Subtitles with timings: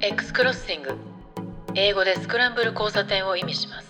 [0.00, 0.96] X クロッシング
[1.74, 3.88] 英語でスクランブル交差点を意味します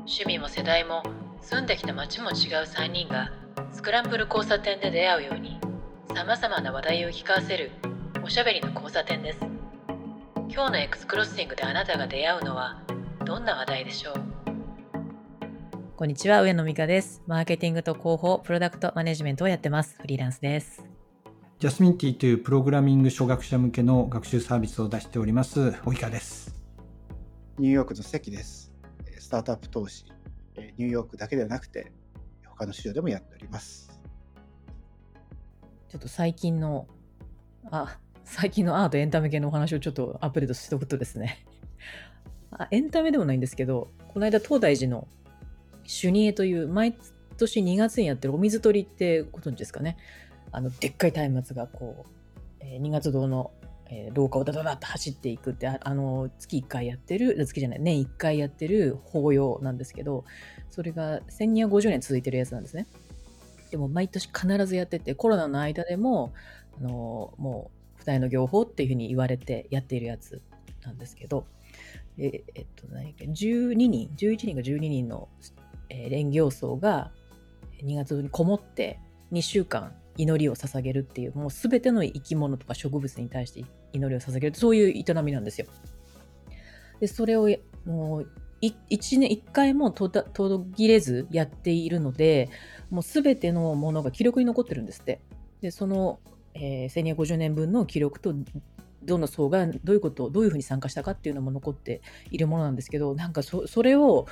[0.00, 1.02] 趣味も世代も
[1.40, 2.34] 住んできた街も違う
[2.64, 3.32] 3人が
[3.72, 5.58] スクランブル交差点で出会うように
[6.14, 7.70] さまざまな話題を聞かせる
[8.22, 9.38] おしゃべりの交差点です
[10.50, 12.82] 今日の X クロッシングであなたが出会うのは
[13.24, 14.14] どんな話題でしょう？
[15.96, 17.22] こんにちは、上野美香です。
[17.26, 19.96] マーケティングと広報、プロダクトマネジメントをやってます。
[20.00, 20.84] フリーランスです。
[21.58, 26.54] ジャスミンティというプログラミング初学者向けの学習サービスを出しております、及川です。
[27.58, 28.72] ニューヨークの関です。
[29.08, 30.04] えースタートアップ投資、
[30.54, 31.90] えーニューヨークだけではなくて、
[32.46, 34.00] 他の市場でもやっております。
[35.88, 36.86] ちょっと最近の、
[37.72, 41.44] あ、最近のアートエンタメ系のお話をちょっとアップデートしておくとですね。
[42.52, 45.08] あエンタメでもないんですけど、この間東大寺の
[45.82, 46.96] 主任という毎
[47.36, 49.96] 年2月にやってるお水取りってご存知ですかね。
[50.52, 52.10] あの、でっかい松明がこう、
[52.60, 53.50] えー、二月堂の、
[53.90, 60.24] えー廊下をダダダッと走っていくって、ああの、月1回やってる、月じゃない、年1回やってる法要なんですけど、
[60.70, 62.86] それが1250年続いてるやつなんですね。
[63.70, 66.32] でも毎年必ずやってて、コロナの間でも、
[66.78, 70.40] あの、もう、二重の業法っていうふうに言われてやっているやつ
[70.82, 71.46] なんですけど、
[72.18, 75.28] ええっと、何っけ12人、11人か12人の、
[75.90, 77.10] えー連行僧が
[77.82, 78.98] 2月にこもって
[79.32, 85.66] 2週間祈りを捧げるっていう、もうすべての生き物とか植物に対して祈りを捧げる、そういう営みなんですよ。
[87.00, 87.48] で、それを、
[87.86, 90.10] もう、一年、一回も途
[90.76, 92.50] 切れずやっているので、
[92.90, 95.20] もうすべてのものが記録に残ってるんですって。
[95.60, 96.18] で、その、
[96.54, 98.34] えー、1250年分の記録と、
[99.04, 104.26] どの層がどういうことを、どういうふうに参加したかっていうのも残っているものなんですけど、なんかそそれを、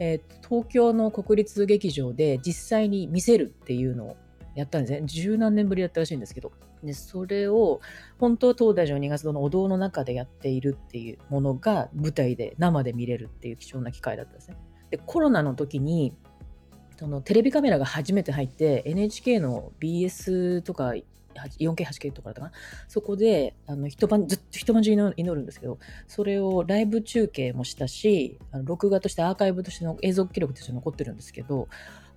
[0.00, 4.16] えー東京の国立劇場で実際に見せるっていうのを
[4.58, 5.02] やったんですね。
[5.04, 6.50] 十何年ぶりだったらしいんですけど。
[6.82, 7.80] で、それを、
[8.18, 14.56] 本当は東大寺の2月堂のお堂の中でやっているっていうものが舞台で生で見れるっていう貴重な機会だったんですね。
[14.90, 16.12] で、コロナの時に、
[16.98, 20.94] そのテレビカメラが初めて入って NHK の BS とか
[21.60, 22.52] 4K8K とかだったかな
[22.88, 31.68] そこであの一晩ずっと一晩中祈るんですけどそれをライブ中継もしたし録画としてアーカイブとしての映像記録として残ってるんですけど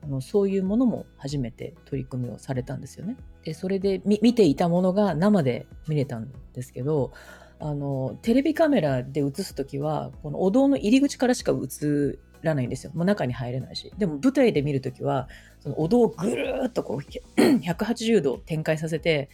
[0.04, 3.18] あのそういうものも初めて取り組みをされたんですよね。
[3.44, 7.12] でそれで見ていたものが生で見れたんですけど
[7.60, 12.92] あのテレビカメラで映す時はこのお堂の入り口からしか映らないんですよ。
[12.94, 13.92] もう中に入れないし。
[13.98, 15.28] でも舞台で見るときは、
[15.60, 19.30] そのお堂をぐるーっとこう180度展開させて、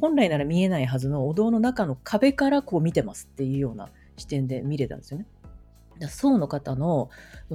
[0.00, 5.26] 本来なら見えないはずのお堂の中の壁からこう見てますっていうような視点で見れたんですよね。
[5.98, 7.10] だ僧の方の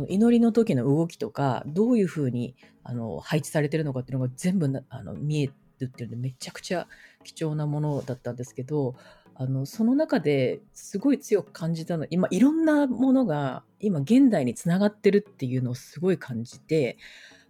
[0.08, 6.88] 祈りの時の動きとか、どういうふうにあの配置されてるのかっていうのが全部なあの見えるっていうので、めちゃくちゃ
[7.24, 8.96] 貴重なものだったんですけど、
[9.36, 16.98] あのその中ですごい強く感じたの今いろんなものが今現代につながってるっていうのをすごい感じて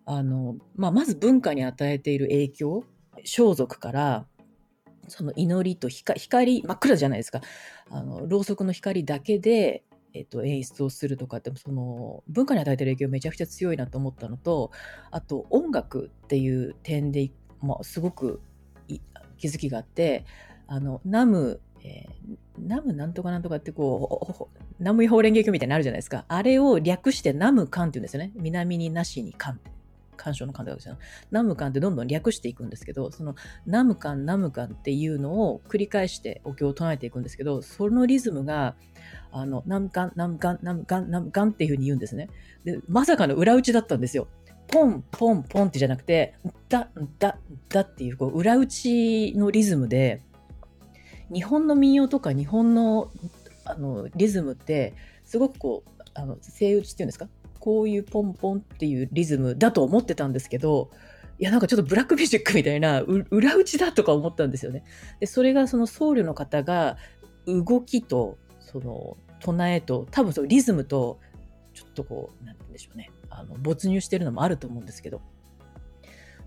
[0.06, 2.84] あの、まあ、まず文化に与えている影響
[3.26, 4.26] 装束から
[5.08, 7.42] その祈りと光光真っ暗じゃないですか。
[7.90, 14.72] あのろうそくの光だけで、えっと、演出をするとかってその文化に与えてる影響めちゃくちゃ強いなと思ったのと
[15.10, 18.42] あと音楽っていう点で、まあ、すごく
[19.38, 20.26] 気づきがあって
[20.68, 24.50] あのナムえー、ナムなんとかなんとかってこ
[24.80, 26.26] う、ナムイホーレンゲ教みたいになるじゃないですか。
[26.28, 28.32] あれを略してナムカンって言うんですよね。
[28.36, 29.72] 南になしにカンって。
[30.22, 30.98] 干渉のカンってですよ。
[31.32, 38.76] ナムカンってどんどん略していくんですけど、そのナムカン、ナムカンっていうのを繰り返してお経を唱えていくんですけど、そのリズムが、
[39.32, 42.30] あの、ナムカン、ナムカン、ナムカン、ナムカンっていうふうに言うんですね。
[42.64, 44.28] で、まさかの裏打ちだったんですよ。
[44.68, 46.36] ポン、ポン、ポンってじゃなくて、
[46.70, 47.38] ダ、ダ、
[47.70, 50.22] ダっていう、こう、裏打ちのリズムで、
[51.34, 53.10] 日本の民謡とか日本の
[53.64, 54.94] あのリズムって
[55.24, 57.30] すごくこうあの声打ちっていうんですか？
[57.62, 60.92] こういうポンポンっていうリズムだと思ってたんですけど
[61.40, 64.84] いやなんかちょっとブラックミュージックみたいな裏打ちだとか思ったんですよね。
[65.20, 66.98] でそれがその僧侶の方が
[67.48, 71.20] 動きとその唱えと多分そのリズムと
[71.74, 75.22] ちょっとこうなんて言うんでしょうねあの没入してるのもあると思うんですけど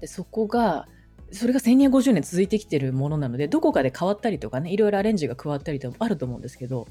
[0.00, 0.87] でそこが
[1.34, 6.87] それが1250年続いてきてるものなので、どこかで変わったりとかね、いろいろアレンジが加わったりとかあると思うんですけど、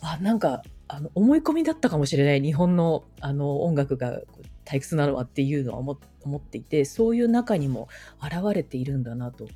[0.00, 4.20] あ、なんか、あの、思い込みだったかもしれない、日本の、あの、音楽が
[4.64, 5.98] 退屈なのはっていうのは思
[6.36, 7.88] っていて、そういう中にも
[8.22, 9.48] 現れているんだなと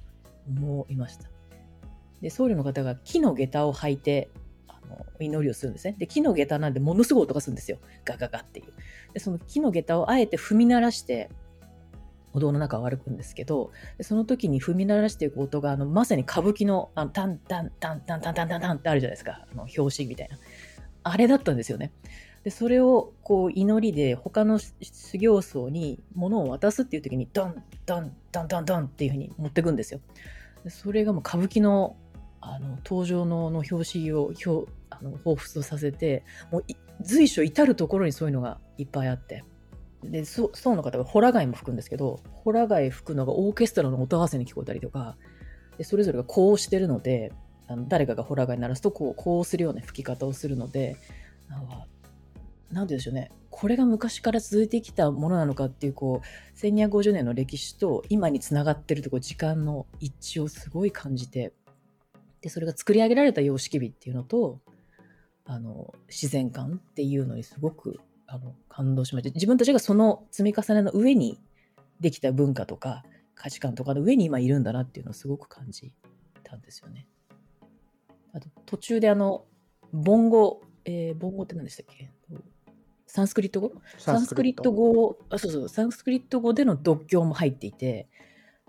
[0.49, 1.29] 思いました。
[2.21, 4.31] で、僧侶の方が木の下駄を履いて、
[4.69, 5.97] あの祈りをするんですね。
[5.99, 7.79] で、木の下駄なんでものすごい音がするんですよ。
[8.05, 8.73] ガガガっていう。
[9.13, 11.31] で、その木の下駄をあえて踏み鳴らして、
[12.33, 19.47] お堂の中を歩くんですけど、その時に踏み鳴らしていく音が、あの、まさに歌舞伎の、あの、タンタンタンタンタンタンタンタンってあるじゃないですか。
[19.53, 20.39] あの、表紙みたいな。
[21.03, 21.93] あれだったんですよね。
[22.45, 30.01] で、それを、こう、祈りで他の修行僧に物を渡すっていう時に、ドン、ドン、ドン、ドン、ドンっていう風に持ってくんですよ。
[30.65, 31.97] でそれがもう歌舞伎の、
[32.41, 36.65] あの、登場のの表紙を表、あの、彷彿とさせて、もう
[37.03, 39.45] 随所至るところにそういうのがいっぱいあって。
[40.05, 45.17] で、そ僧の方がホラ貝も吹くんですけど、ホラ貝吹くのがオーケストラの音合わせに聞こえたりとか、
[45.79, 47.33] でそれぞれがこうしてるので、
[47.67, 50.97] あの誰かがホラ貝鳴らすとこう、こうするような吹き方をするので、
[51.49, 51.89] なんか、なんて
[52.71, 53.31] 言うんでしょうね。
[53.51, 61.53] これが昔から続いてきたものなのかっていう、こう、1250年の歴史と今につながってるとこう時間の一致をすごい感じて、
[62.41, 64.61] で、それが作り上げられた様式美っていうのと、
[65.45, 68.01] あの、自然観っていうのにすごく
[68.33, 69.31] あの感動しました。
[69.35, 71.41] 自分たちがその積み重ねの上に
[71.99, 73.03] できた文化とか
[73.35, 75.93] 価値観とかの上に今いるんだなっていうのをすごく感じ
[76.45, 77.09] たんですよね。
[78.33, 79.45] あと途中であの、
[79.93, 82.13] ボンゴ、えー、ボンゴって何でしたっけ？
[83.09, 83.73] サンスクリット語？
[83.99, 88.07] サンスクリット語あ、そうそう、サンスクリット語での読経も入っていて、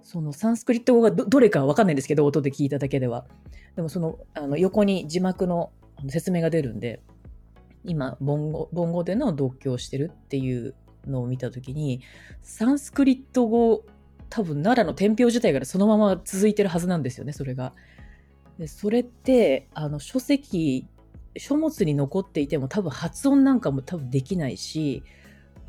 [0.02, 3.28] そのサンスクリット語がどれかわかんないんですけど、音で聞いただけでは。
[3.76, 5.72] でもその、あの横に字幕の
[6.10, 7.04] 説明が出るんで、
[7.84, 10.76] 今、ボンゴ、ボンゴでの読経してるっていう
[11.08, 12.02] のを見たときに、
[12.42, 13.84] サンスクリット語、
[14.30, 17.74] 多分奈良の天平自体からそのまま続いてるはずなんですよね、それが。
[18.60, 20.88] でそれって、あの、書籍、
[21.38, 25.04] 書物に残っていても多分発音なんかも多分できないし、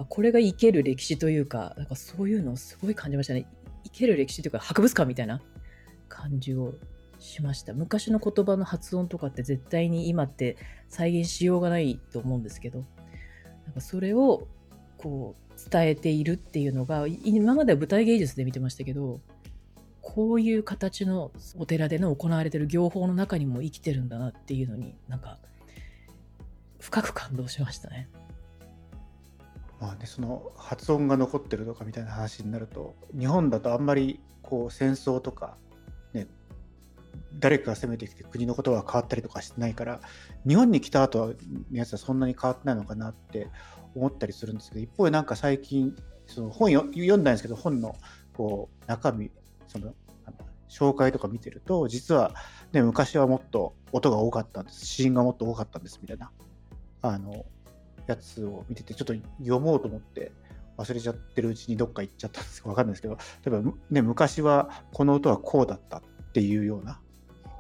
[0.09, 3.47] これが生ける歴史というか、なんかそういうのをすごい感じましたね。
[3.85, 5.41] 生ける歴史というか博物館みたいな
[6.09, 6.75] 感じを
[7.23, 7.73] しました。
[7.73, 10.57] 昔の言葉の発音とかって絶対に今って
[10.89, 12.85] 再現しようがないと思うんですけど、
[13.65, 14.47] なんかそれを
[14.99, 19.21] こう伝えているっていうのが、今までは舞台芸術で見てましたけど、
[20.01, 25.39] こういう形のお寺での行われてる行法の中にも生きてるんだなっていうのになんか
[26.81, 28.09] 深く感動しましたね。
[29.81, 35.57] まあね、その発音が残ってるとかみたいな話になると日本だとあんまりこう戦争とか
[37.39, 40.01] 誰かが攻めてきて国のことが変わったりとかしてないから
[40.47, 41.35] 日本に来た後の
[41.73, 43.49] やつはそんなに変わってないのかなって
[43.95, 45.95] 思ったりするんですけど一方でなんか最近
[46.27, 47.97] その本読んだんですけど本の
[48.35, 49.31] こう中身
[49.67, 49.95] その
[50.69, 52.35] 紹介とか見てると実は、
[52.73, 54.87] ね、昔はもっと音が多かったんです。
[54.87, 56.31] 死因がもっと多かったんですみたいな
[57.03, 57.45] あの
[58.07, 60.33] やつを見ててちょっと読もうと思って
[60.79, 66.03] 忘れちゃってるうちにどっか行っちゃったんですか分かんないですけど例えば、ね、昔はこの音はこうだったっ
[66.33, 67.01] ていうような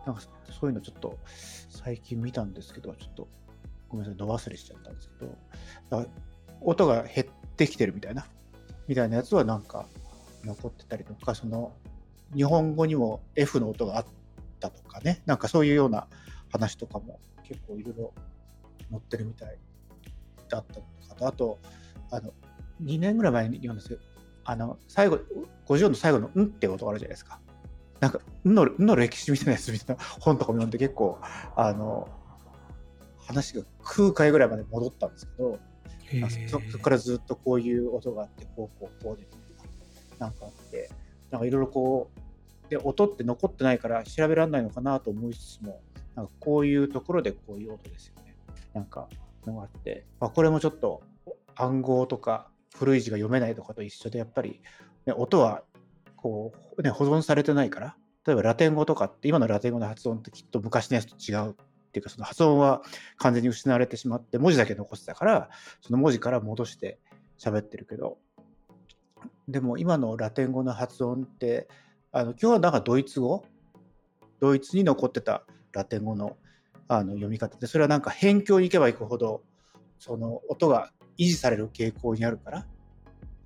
[0.06, 1.18] なんかそういうのちょっと
[1.70, 3.28] 最近見たんですけど、ちょっと
[3.88, 5.24] ごめんなさい、ど忘れしちゃったんですけ
[5.94, 6.06] ど、
[6.60, 7.26] 音が減っ
[7.56, 8.26] てきてるみたいな、
[8.88, 9.86] みたいなやつはなんか
[10.44, 11.72] 残ってたりとか、その
[12.34, 14.06] 日本語にも F の音があっ
[14.60, 16.06] たとかね、なんかそういうような
[16.50, 18.14] 話とかも結構いろいろ
[18.90, 19.58] 載ってるみたい
[20.48, 20.80] だったと
[21.16, 21.58] か、あと、
[22.10, 22.32] あの、
[22.82, 24.00] 2年ぐらい前に読んですけど、
[24.44, 25.20] あの、最後、
[25.66, 27.40] 50の最後の「ん」って音があるじゃないですか。
[28.02, 31.20] なんか、のの歴史みたいなやつみたいな本とかも読んで結構、
[31.54, 32.08] あの、
[33.16, 35.60] 話が空海ぐらいまで戻ったんですけど、
[36.48, 39.28] そこからずっとこういう音があって、こうこうこうで、
[40.18, 40.90] なんかあって、
[41.30, 42.10] なんかいろいろこ
[42.66, 45.80] う、で、音って残ってないから調べられないのかなと思いつつも、
[46.16, 48.34] なんかこういうところでこういう音ですよね。
[48.74, 49.08] なんか、
[49.46, 51.04] のがあって、まあ、これもちょっと
[51.54, 54.60] 暗号とか古い字が読めないとかと一緒で、やっぱり、
[55.06, 55.62] ね、音は
[56.22, 61.54] こう、ね、保存されてないから、例えばラテン語とかって、今のラテン語の発音ってきっと昔のやつと違うっ
[61.92, 62.82] ていうか、その発音は
[63.16, 65.50] 完全に失われてしまって、文字だけ残してたから、
[65.80, 66.98] その文字から戻して
[67.38, 68.18] 喋ってるけど、
[69.48, 71.68] でも今のラテン語の発音って、
[72.12, 73.44] あの今日はなんかドイツ語？
[74.38, 76.36] ドイツに残ってたラテン語の
[76.88, 77.58] あの読み方。
[77.58, 79.42] で、それはなんか辺境に行けば行くほど、
[79.98, 82.66] その音が維持される傾向にあるから、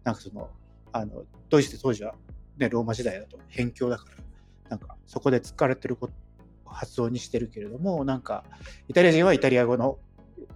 [0.04, 0.50] なんかその、
[0.92, 2.14] あのドイツって当時は
[2.58, 5.96] ね、ローマ時代だと辺境だから、なんかそこで使われてる
[6.64, 8.44] 発音にしてるけれども、なんか
[8.88, 9.98] イタリア人はイタリア語の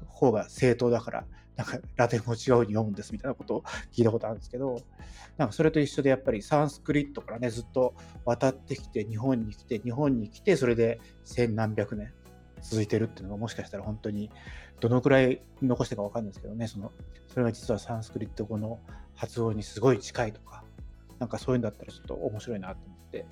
[0.06, 1.24] 方が正当だから、
[1.56, 4.80] なんかラテン語違うように読むんですみたいなことを聞いたことあるんですけど、
[5.36, 12.12] なんかそれと一緒でやっぱりサンスクリットからね、ずっと渡ってきて、日本に来て、日本に来て、それで千何百年
[12.62, 14.30] 続いてるっていうのがもしかしたら本当に
[14.80, 16.92] どのくらい残してかわかんないですけどね、その、
[17.28, 18.78] それが実はサンスクリット語の
[19.14, 20.64] 発音にすごい近いとか、
[21.20, 23.26] なんかそういうんだったらちょっと面白いなと思って。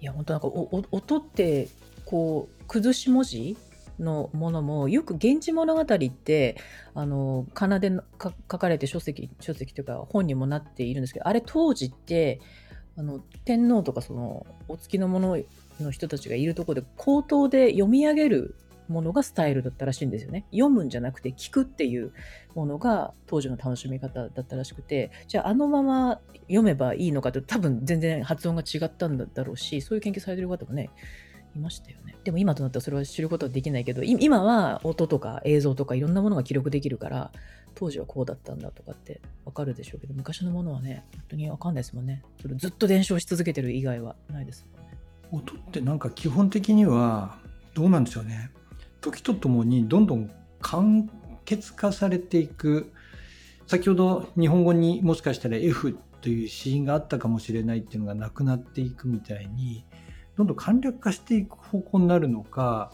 [0.00, 1.68] いや本当なんかお音って
[2.04, 3.56] こう崩し文字
[3.98, 6.56] のものもよく「源氏物語」って
[6.94, 12.40] あの仮名で書かれて書籍書籍というか本にもなっているんですけどあれ当時って
[12.96, 15.38] あの天皇とかそのお付きの者
[15.80, 18.56] の人たちがいるところで口頭で読み上げる
[18.88, 20.44] ものがスタイルだったらしいんですよね。
[20.50, 22.12] 読むんじゃなくて聞くっていう
[22.54, 30.90] ものが当時の楽しみ方だったらしくて、じゃああのまま読めばいいのかって多分全然発音が違ったんだろうし、そういう研究されてる方もね、
[31.56, 32.16] いましたよね。
[32.24, 37.32] でも今となってはそれは知ることはできないけど、今は音とか映像とかいろんなものが記録できるから、
[37.74, 42.22] 当時はこうだったんだとかってわかるでしょうけど、昔のものはね、本当にわかんないですもんね。
[42.40, 44.98] それずっと伝承し続けてる以外はないですもんね。
[45.30, 47.38] 音ってなんか基本的には
[47.74, 48.50] どうなんでしょうね。
[49.04, 50.30] 時とともにどんどん
[50.60, 51.04] 簡
[51.44, 52.92] 潔化されていく。
[53.66, 59.84] 先ほど日本語にもしかしたら F という死因があったかもしれないっていうのがなくなっていくみたいに、
[60.36, 62.92] どんどん簡略化していく方向になるのか、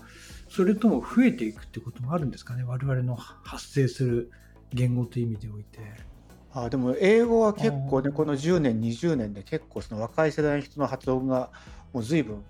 [0.48, 4.30] それとも増えていくってこともあるんですかね、我々の発生する
[4.72, 5.78] 言語という意味でおいて。
[6.52, 11.50] あでも英語は結構ねこの10年20年で結構その若い世代の人の発音が
[11.92, 12.42] もう随分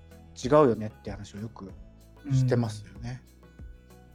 [0.43, 1.71] 違うよねって話をよく
[2.33, 3.21] してますよね。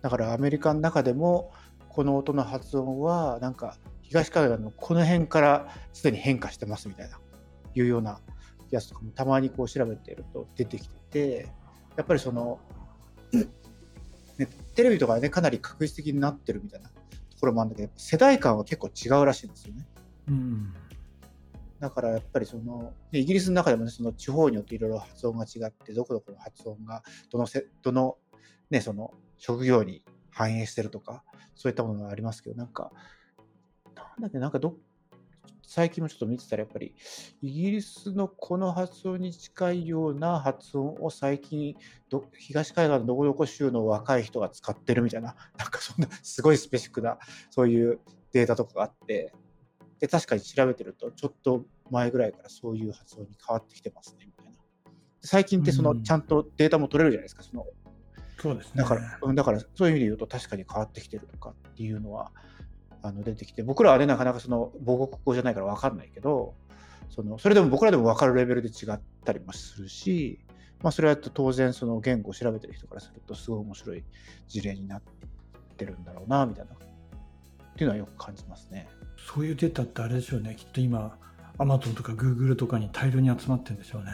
[0.05, 1.51] だからアメリカの中でも
[1.89, 7.17] この音の発音はなんか東海岸のこの辺からすでに変化してますみたいな
[7.73, 8.19] いうような
[8.69, 11.49] やつとかもたまにこう調べてると出てきてて
[11.97, 12.59] やっぱりその、
[14.37, 16.93] ね、テレビとかねかなり確実的になってるみたいなと
[17.39, 19.87] ころもあるんだけど世代間は結構違うらしいんですよね。
[20.27, 20.73] うん
[21.79, 28.17] だからやっぱりそのイギリスの中でもねその地方によっていろいろ発音が違ってどこどこの発音がどのせどの
[28.69, 31.23] ねその職業に反映してるとか
[31.55, 32.91] そういったものがありますけどなんか
[33.95, 34.75] なんだっけなんかど
[35.67, 36.93] 最近もちょっと見てたらやっぱり
[37.41, 41.75] イギリスのこの発音に近いような発音を最近
[42.09, 47.17] ど東海岸のどこどこ州の若い人が使ってるみたいななんかそんなすごいスペシックな
[47.49, 47.99] そういう
[48.31, 49.33] データとかがあって
[49.99, 54.51] で確かに調べてるとちょっと前ぐらいからそういう発音に変わってきてますねみたいな。
[55.21, 57.65] 最近ってそのちゃんとデータも取れるじゃないですかその
[58.41, 58.83] そうですね。
[58.83, 62.31] だから、だからそういう意味で言うと確かに変わってきてるとかっていうのは
[63.01, 66.55] あの出てきて、僕らはね、なかなかその母国語じゃないから分かんないけど、
[67.09, 70.39] そのそれでも僕らでも分かるレベルで違ったりもするし、
[70.81, 74.03] まあ、それは当然その言語を調べてる人からするとすごい面白い
[74.47, 75.01] 事例になっ
[75.77, 76.77] てるんだろうなみたいなっ
[77.75, 78.87] ていうのはよく感じますね。
[79.17, 80.55] そういうデータってあれでしょうね。
[80.55, 81.17] きっと今、
[81.57, 84.11] アマゾンとかグーグルとかに大量に集まってるんでしょうね。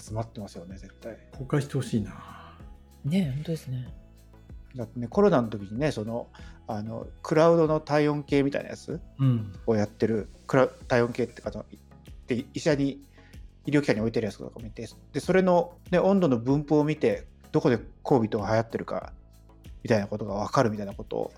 [0.00, 1.16] 集まってますよね、絶対。
[1.36, 2.41] 公開してほしいな。
[3.04, 3.88] ね本当ですね。
[4.76, 6.28] だってね、コロナの時にね、その、
[6.66, 9.52] あの、クラウドの体温計みたいなやつうん。
[9.66, 11.64] をやってる、クラ体温計って方
[12.26, 13.02] で、医者に、
[13.66, 19.12] 医療機関に置いてるやつとか見て、で、それの、ね、温度の分布を見て、どこで COVID が流行ってるか、
[19.82, 21.32] みたいなことが分かるみたいなことを、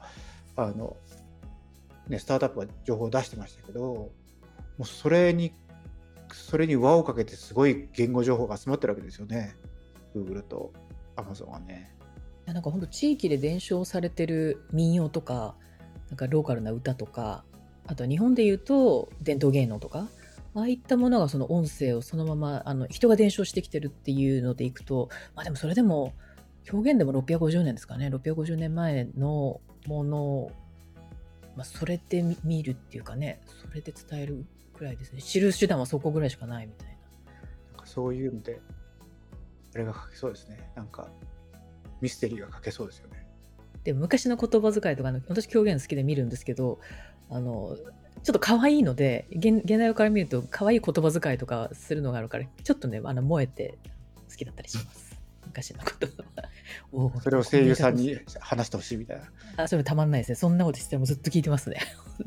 [0.57, 0.97] あの、
[2.09, 4.11] ね、スタートアップが情報を出してましたけど、も
[4.81, 5.53] うそれに、
[6.33, 9.57] それに輪をかけてすごい言語情報が集まってるわけですよね。
[10.15, 10.73] Google と
[11.17, 11.95] Amazon はね。
[12.47, 15.55] いやなんか本当地域で伝承されてる民謡とか
[16.11, 17.45] なんかローカルな歌とか
[17.87, 20.09] あとは日本で言うと伝統芸能とか
[20.55, 26.13] ああいったものがその音声をそのままあの人が伝承してきてるっていうのでいくとまあでもそれでも
[26.71, 30.53] 表現でも650年ですかね650年前のものを、
[31.57, 34.45] まあ、それで見見るっていうかねそれで伝える
[34.77, 36.95] くらいですね知る手段はそこぐらいしかないみたいな。
[37.73, 38.61] なんかそういうので、
[39.75, 40.71] あれが書けそうですね。
[40.75, 41.09] なんか、
[42.01, 43.25] ミステリーが書けそうですよね。
[43.85, 46.81] で昔の言葉遣いとかあの私狂言好きで見るんですけど
[47.31, 47.77] あの
[48.23, 53.79] ちょっと可愛いので現現代から見ると可愛い言葉遣いとかするのがあるからちょっとねあの燃えて
[54.31, 59.65] 好きだったりします昔の言葉それを声優さんに話してほしいみたいな。
[59.65, 61.79] あそれたまんないですねそんなことしてもずっと聞いてますね
[62.17, 62.27] 本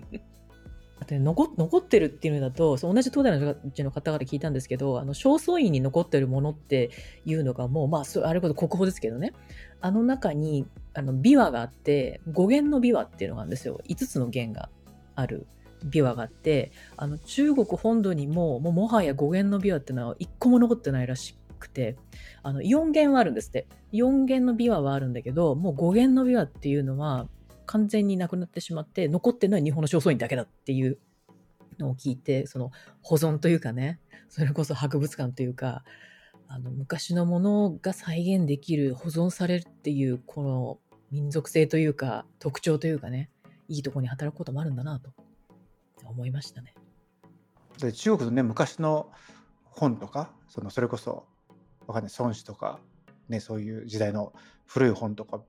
[0.00, 0.22] 当に
[1.04, 6.90] あと残ってるっていうのだと同じ東大の人の方から聞いたんですけどあの正倉院に残ってるものって
[7.26, 9.34] いうのがもうまああれこそ国宝ですけどね。
[9.82, 13.80] あの中にあの琵琶があって語源の琵琶っていうのがあるんですよ。
[13.86, 14.70] 5つの弦が
[15.14, 15.46] ある
[15.84, 21.96] 琵琶があってあの中国本土にももうもはや語源の琵琶っていうのは1個も残ってないらしくて
[22.42, 23.66] あの4弦はあるんですって。
[23.92, 27.28] 4弦の琵琶はあるんだけどもう5弦の琵琶っていうのは
[27.66, 30.98] 完全になくなってしまって残ってるのは日本の正倉院だけだっていう
[31.78, 32.70] のを聞いてその
[33.02, 35.84] 保存というかねそれこそ博物館というか
[36.48, 40.78] あの昔のものが再現できる保存されるっていうこの
[41.10, 43.30] 民族性というか特徴というかね
[43.68, 45.10] いいとこに働くこともあるんだなと
[46.04, 46.74] 思いましたね。
[47.78, 49.10] で中国のね、昔の
[49.64, 51.26] 本とか、そのそれこそ、
[51.86, 52.78] わかんない、孫子とか、
[53.28, 54.32] ね、そういう時代の
[54.66, 55.40] 古い本とか、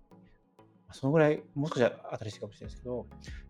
[0.96, 3.06] そのぐらい、もう少し新しいかもしれないですけど、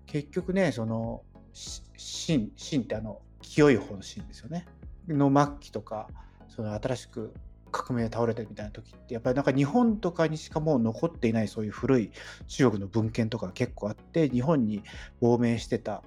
[0.07, 1.23] 結局ね、その、
[1.53, 4.65] 秦、秦ってあの、清い方の秦ですよね。
[5.07, 6.07] の末期とか、
[6.47, 7.33] その新しく
[7.71, 12.11] 革命倒れてるみたいな時ってやっぱりなんか日本とかにしかもう残っていないそういう古い
[12.47, 14.81] 中国の文献とか結構あって日本に
[15.19, 16.01] 亡命してた、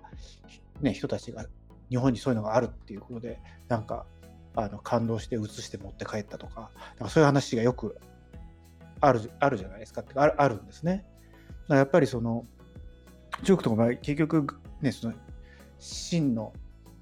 [0.81, 1.45] ね、人たちが
[1.91, 4.07] 日本にそういうのがあるっていうことでなんか
[4.57, 7.99] あの感動して写して持って帰ったとかなんかそういう話がよく
[9.01, 11.05] あるあるじゃないですかってあるあるんですね。
[11.77, 12.47] やっぱりその
[13.45, 14.47] 中国とか結局
[14.81, 15.15] ねその
[15.79, 16.53] 秦の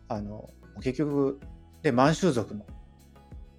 [0.08, 0.50] あの
[0.82, 1.40] 結局
[1.82, 2.64] で満州族の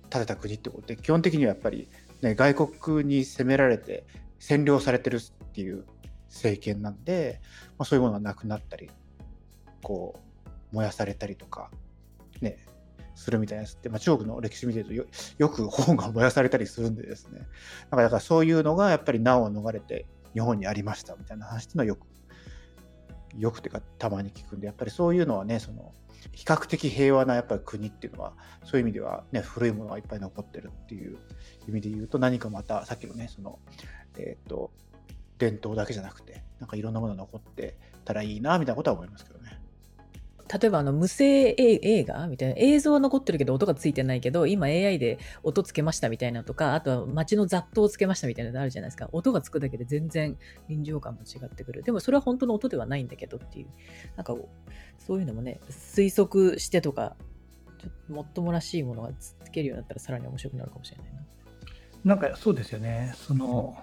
[0.10, 1.90] 建てた国ってことで基本的にはやっぱり、
[2.22, 4.06] ね、外国に攻められて
[4.40, 5.22] 占領されてるっ
[5.54, 5.86] ていう
[6.30, 7.42] 政権なんで、
[7.78, 8.90] まあ、そういうものがなくなったり
[9.82, 10.16] こ
[10.74, 11.70] う燃やされたりとか
[12.42, 12.60] ね
[13.16, 15.06] するみたいなやつって、まあ、中国の歴史見てるとよ
[15.40, 17.42] よく本が燃やされたりするんでですね。
[17.90, 20.06] だからそういうのがやっぱり難を逃れて
[20.38, 22.06] 日本にありましたみたいな話っていうのはよく
[23.36, 25.94] よくてかたまに聞くんでやっぱりそういうのはねその
[26.32, 31.18] 比較的平和なやっぱり国っていうのはそういう意味では、ね、古いものがいっぱい残ってるっていう
[31.68, 33.58] 意味で言うと何かまたさっきのねその、
[34.18, 34.72] えーと、
[35.40, 39.37] 伝統だけじゃなくてなんかいろんなものが残ってたらいいなみたいなことは思いますけど。
[40.48, 50.38] 例えばあの無声映画みたいな映像は残ってるけど音がついてないけど今 AI で音つけましたみたいなとかあとは街の雑踏をつけましたみたいなのあるじゃないですか音がつくだけで全然
[50.68, 53.68] 臨場感も違ってくるでもそれは本当の音ではないんだけどっていう
[54.16, 54.36] なんか
[55.08, 57.16] そういうのもね、推測してとか、
[57.80, 61.20] ちょっともっともらしいものがつけるようになったらさらに面白くなるかもしれないな。
[62.04, 63.14] なんかそうですよね。
[63.16, 63.78] その、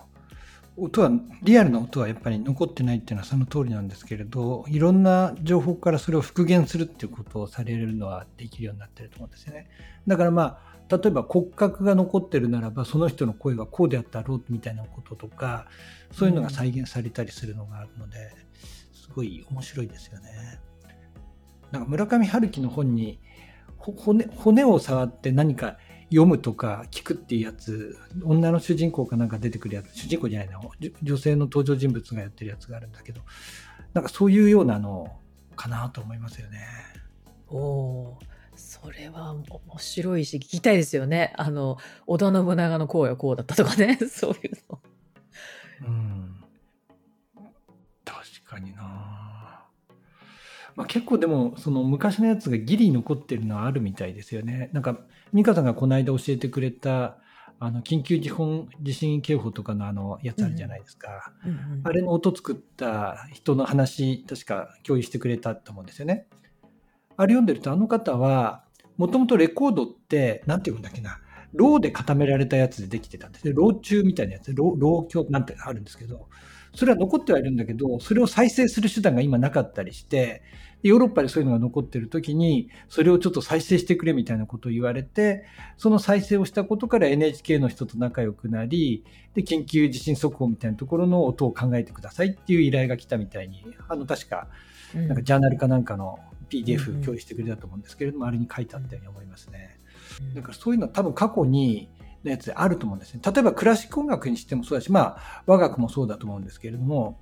[0.77, 1.11] 音は、
[1.43, 9.69] リアルな音はやっぱり残ってないっていうのはその通りなんですけれど、いろんな情報からそれを復元するっていうことをされるのはできるようになってると思うんですよね。
[10.07, 10.59] だからま
[10.91, 15.67] あ、例えば骨格が残ってるならば、その人の声はこうであったろうみたいなこととか、
[16.11, 18.33] そういうのが再現されたりするのがあるので、
[18.93, 20.61] すごい面白いですよね。
[21.71, 23.21] なんか村上春樹の本に
[23.79, 25.77] 骨骨を触って何か
[26.11, 30.61] 読むとか聞くっていうやつ女の主人公かなんか出てくるやつ主人公じゃないな
[31.03, 33.23] 女性の登場人物がやってるやつがあるんだけど
[33.93, 35.17] なんかそういうようなの
[35.57, 36.67] かなと思いますよね。
[37.49, 38.19] おお
[38.57, 41.33] それは面白いし聞きたいですよね。
[41.37, 44.81] あの織田信長のこうやこうだったとかね そういうの。
[45.87, 46.45] うん
[48.05, 49.65] 確かにな
[50.77, 54.71] まあ、結構でもその昔のやつがギリ残ってるのはあるみたいですよね。
[54.73, 54.99] なんか
[55.35, 57.19] 美香さんがこの間教えてくれた
[57.59, 61.57] あの緊急地本地震警報とかのあのやつあるじゃないですか、うんうん。
[61.57, 66.29] うん、あれの音作った人の話確か共有してくれたと思うんですよね。
[67.17, 68.65] あれ読んでるとあの方は
[68.97, 71.19] もともとレコードって何て言うんだっけな。
[71.53, 73.53] ローで固められたやつでできてたんですね。
[73.55, 76.29] ロー中みたいなやつ、ロー鏡なんてあるんですけど、
[76.75, 80.43] それは残ってはいるんだけど、それを再生する手段が今なかったりして、
[80.85, 85.47] ヨーロッパでそういうのが残ってる時に、それをちょっと再生してくれみたいなことを言われて、
[85.79, 94.47] その再生をしたことから NHK の人と仲良くなり、で、緊急地震速報みたいなところの音を考えてくださいっていう依頼が来たみたいに、あの、確か、
[94.95, 96.19] なんかジャーナルかなんかの
[96.51, 99.79] PDF 共有してくれたと思うんですけれども、あれに書いてあったように思いますね。
[100.35, 101.89] だからそういうのは多分過去に、
[102.25, 103.21] のやつであると思うんですね。
[103.25, 107.21] 例えばクラシック音楽にしてもそうだし、まあ和楽もそうだと思うんですけれども、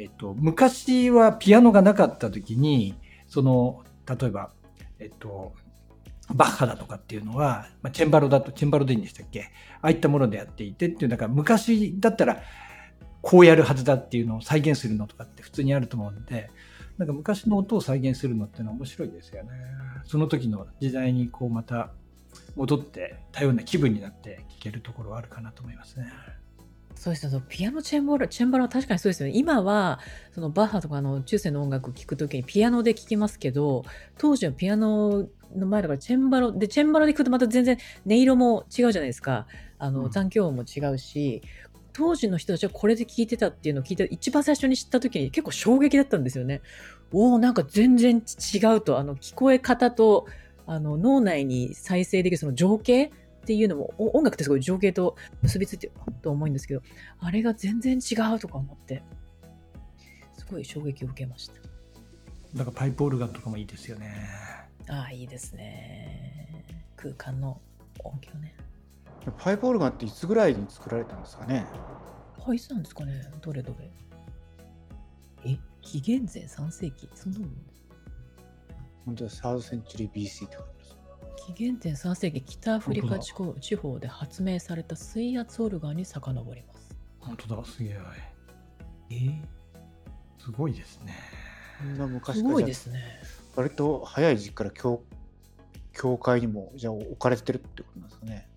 [0.00, 2.94] えっと、昔はピアノがなかった時に、
[3.28, 4.50] その、例えば、
[4.98, 5.52] えっと、
[6.32, 9.50] バッハだとかっていうのは、まあ、チェンバロだと、チェンバロでいいんでしたっけ？
[9.82, 12.40] ああいったものでやっていてっていう、だから昔だったら
[13.20, 16.50] こうやるはずだっていうのを再現するのとかって普通にあると思うんで、
[16.96, 19.50] なんか昔の音を再現するのってのは面白いですよね。
[20.04, 21.90] その時の時代にこうまた
[22.56, 26.10] 戻ってたような気分になって聴けるところはあるかなと思いますね。
[27.00, 27.42] そうですね。
[27.48, 29.32] ピアノチェンバロ、チェンバロは確かにそうですよね。
[29.34, 30.00] 今は、
[30.34, 33.86] そのバッハとかの中世の音楽を聴くときにピアノで聴きますけど、
[34.18, 39.46] 当時はピアノの前だからチェンバロ、で、チェンバロで聴くとまた全然音色も違うじゃないですか。
[39.78, 41.40] あの、残響音も違うし、
[41.94, 46.60] 当時の人たちはこれで聴いてたっていうのを聞いて、一番最初に知った時に結構衝撃だったんですよね。
[47.12, 50.26] おおなんか全然違うと、あの、聞こえ方と、
[50.66, 53.10] あの脳内に再生できるその情景
[53.42, 56.82] っていうのも音楽ってすごい情景と結びついてると思うんですけど
[57.20, 59.02] あれが全然違うとか思って
[60.36, 61.54] すごい衝撃を受けました。
[62.54, 64.12] だからパイプオルガンとかもいいですよね。
[64.88, 66.64] ああいいですね。
[66.96, 67.60] 空間の
[68.02, 68.54] 音響ね。
[69.38, 71.64] パイプオルガンっていつぐらいに作られたんですかね？
[72.38, 73.22] はいつなんですかね？
[73.40, 73.90] どれどれ。
[75.44, 77.08] え紀元前3世紀？
[77.14, 77.50] そんなもん？
[79.06, 80.79] 本当はサードセンチュリー BC って書いてます。
[81.46, 86.94] 紀元前3世紀北アフリカ地方地方で発明された水圧オルガンに遡ります。
[87.18, 87.98] 本当だ、すげえ。
[89.10, 89.14] え？
[89.14, 89.42] ー、
[90.38, 91.14] すごいですね。
[91.78, 93.00] そんな昔すごいですね。
[93.56, 95.02] 割と早い時期から教
[95.92, 98.48] 教会にもじゃあ置かれてるってことなんですかね。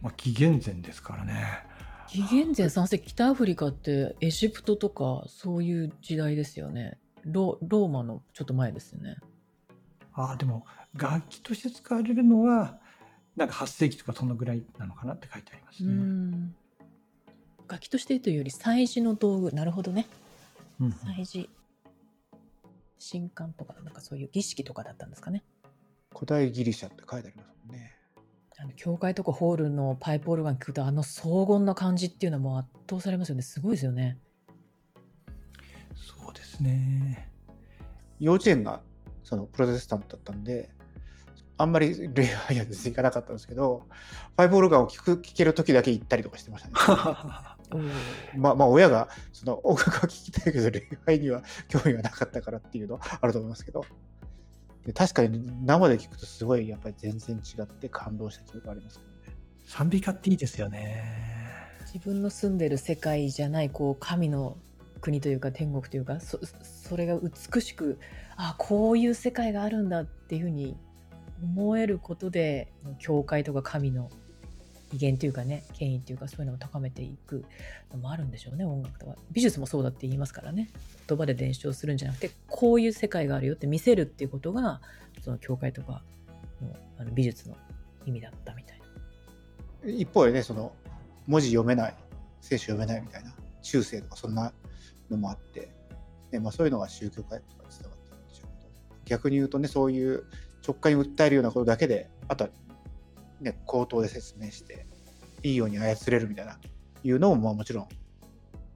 [0.00, 1.44] まあ、紀元前ですからね。
[2.08, 6.98] 紀元前3世紀北アフリカってエジプトとかそういう時代ですよね。
[7.24, 9.16] ロローマのちょっと前ですよね。
[10.14, 12.78] ああ、でも、楽器として使われるのは、
[13.36, 15.92] なんか8世紀とかそのぐらいなのかなって書いてありますうね。
[15.94, 16.54] ん。
[17.68, 19.52] 楽器としてというより祭事の道具。
[19.52, 20.06] なるほどね。
[20.80, 21.50] うん祭事。
[23.12, 25.44] 神官とか、なんかそういう儀式とかだったんですかね。
[26.12, 27.94] 古代ギリシャって書いてありますもんね。
[28.58, 33.42] あの教会とかホールのパイプオルガン聞くとあの荘厳な感じっていうのはもう圧倒されますよね。
[33.42, 34.18] すごいですよね。
[35.94, 37.30] そうですね。
[38.18, 38.82] 幼稚園が
[39.30, 40.70] そのプロテスタントだったんで、
[41.56, 43.84] あんまり礼拝には行かなかったんですけど、
[44.36, 46.74] パイプオルガンを聞く聞ける時だけ行ったりとかしてましたね。
[48.36, 53.84] まあまあ親がその音楽は聴きたいけど礼拝には興味がなかったからっていうのはあると思いますけど
[54.84, 59.38] で確かに生で聞くとすごいやっぱり全然違って感動した記憶がありますけどね。
[59.66, 61.04] 賛美歌っていいですよね。
[61.92, 64.56] 自分の住んでる世界じゃないこう神の
[65.00, 67.98] 国というか天国というかそそれが美しく
[68.42, 70.74] あこういう世界があるんだっていうふうに
[71.42, 74.10] 思えることで教会とか神の
[74.94, 77.44] 威厳というかね権威というかそういうのを高めていく
[77.92, 80.70] のもあるんでしょうね音楽とか美術もそうだって言いますからね
[81.06, 84.80] 言葉で伝承するんじゃなくてこういう世界があるよって見せるっていうことが
[85.22, 86.02] その教会とか
[86.62, 87.56] のあの美術の
[88.06, 88.80] 意味だったみたい
[89.84, 89.90] な。
[89.90, 90.72] 一方でねその
[91.26, 91.94] 文字読めない
[92.40, 94.52] 聖書読めないみたいな中世とかそんな
[95.10, 95.70] のもあって、
[96.32, 97.42] ねまあ、そういうのが宗教界
[99.10, 100.24] 逆に言うとねそういう
[100.66, 102.50] 直感に訴えるようなことだけであとは
[103.40, 104.86] ね口頭で説明して
[105.42, 106.58] いいように操れるみたいな
[107.02, 107.88] いうのもまあもちろん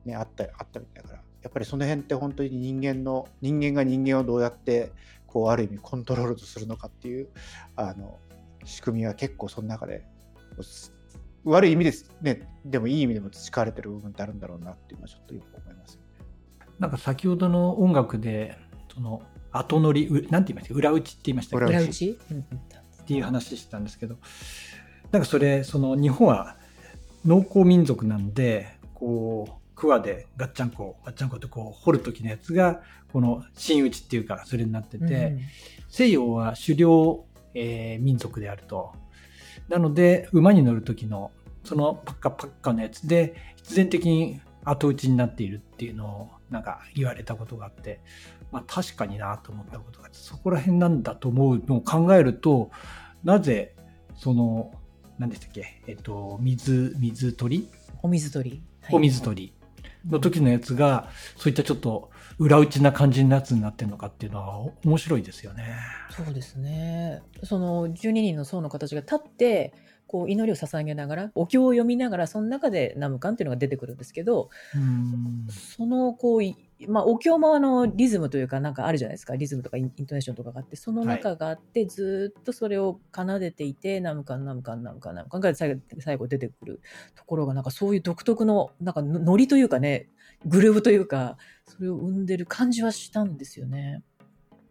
[0.04, 4.90] ねあったあったみたいだからやっぱりその辺って本当に人間の人間が人間をどうやって
[5.26, 7.28] こうある意味コントロールとするのかっていう
[7.76, 8.18] あの
[8.64, 10.04] 仕組みは結構その中で
[11.44, 16.06] 悪い意味ですねでもいい意味でも培われてる部分ってあるんだろうなっていうのはちょっとよく思いますよね。
[16.78, 18.58] なんか先ほどの音楽で、
[18.92, 19.22] その
[19.58, 22.18] 後乗り、うなんて言いました裏打ちって言いました裏裏打ち、
[23.02, 24.16] っていう話してたんですけど、
[25.12, 26.56] なんかそれ、その日本は
[27.24, 35.40] 農耕民族なんで、こう、桑でガッチャンコ、ガッチャンコってこう掘る時のやつが、この真打ちっていうか、それになってて、うん。
[35.88, 38.92] 西洋は狩猟、えー民族であると。
[39.68, 41.30] なので、馬に乗る時の、
[41.62, 48.00] そのパッカパッカのやつで、必然的に後打ちになっているっていうのを、なんか言われたことがあって、
[48.52, 52.70] まあ確かになと思ったことがあって、そこら辺なんだと思うのを考えると、
[53.22, 53.74] なぜ、
[54.16, 54.72] その、
[55.18, 57.68] 何でしたっけ、えっと、水、水取り？
[58.02, 58.62] お水取り。
[58.82, 59.54] はいお水取り
[60.10, 65.74] の時のやつが、そういったちょっと裏打ちな感じのやつになってるのかっていうのは面白いですよね。
[66.10, 67.22] そうですね。
[67.42, 69.72] その12人の僧の形が立って、
[70.14, 75.48] こう祈りを捧げながら、お経を読みながら、その中でナムカンっていうのが出てくるんですけど、うん。
[75.50, 86.80] そのこうい、まあ、お経もあのリズムというか、なんかあるじゃないですか、リズムとかイントネーションとかがあって、その中があって、ずーっとそれを奏でていて、ナムカン、ナムカン、ナムカン、ナムカンが最後最後出てくる
[87.16, 90.10] ところが、なんかそういう独特の、なんかのノリというかね、
[90.46, 94.04] グルーヴというか、それを生んでる感じはしたんですよね。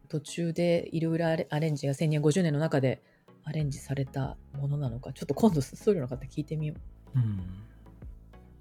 [0.08, 3.02] 途中でいろいろアレアレンジが1250年の中で
[3.44, 6.76] アレンジされたものなのか、ちょっと今度そういうの方聞いてみよ
[7.16, 7.20] う。
[7.20, 7.40] うん。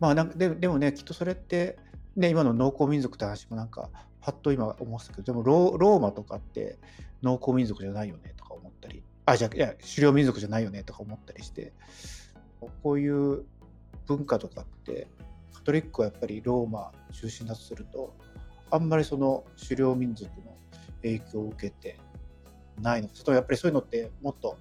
[0.00, 1.78] まあなんかででもねきっとそれって、
[2.16, 3.88] ね、今の農耕民族って話もなんか
[4.20, 6.78] パッと今思ってたけどでもローマとかって
[7.22, 9.02] 農耕民族じゃないよねとか思ったり。
[9.24, 11.72] あじゃあいや狩猟民族じゃないよねとか思ったりして。
[12.82, 13.44] こういう
[14.06, 15.08] 文化とかって
[15.52, 18.14] カトリックはやっぱりローマ中心だとすると
[18.70, 20.56] あんまりその狩猟民族の
[21.02, 21.98] 影響を受けて
[22.82, 24.58] ないのかそれともやっぱりそういうのってもっと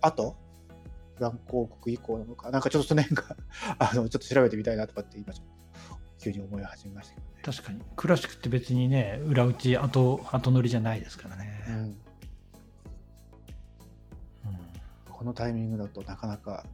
[0.00, 0.36] 後？
[1.16, 2.50] フランク王国以降なのか？
[2.50, 3.36] なんかちょっとその辺が
[3.78, 5.54] あのちょっと調べてみたいなとかって今ちょっと
[6.18, 7.42] 急に思い始めましたけどね。
[7.44, 7.82] 確かに。
[7.96, 11.64] クラシックって別にね、裏打ち、後、後乗りじゃないですからね。
[11.68, 11.96] うん、うん
[15.10, 16.66] このタイミングだとなかなか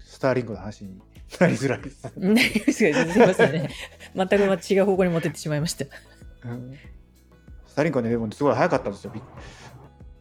[0.00, 1.00] スターリングの話に
[1.40, 2.04] なりづらいです。
[2.16, 2.40] ね
[2.72, 3.70] すいませんね。
[4.14, 5.84] 全く違う方向に持ってってしまいました。
[6.44, 6.74] うん
[7.66, 9.12] スターリングはね、でもすごい早かったんですよ。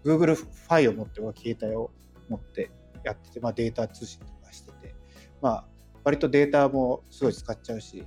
[0.05, 1.91] Google ファイを持って、携帯を
[2.29, 2.71] 持って
[3.03, 4.95] やってて、まあ、データ通信とかしてて、
[5.41, 5.65] まあ、
[6.03, 8.05] 割とデータもすごい使っちゃうし、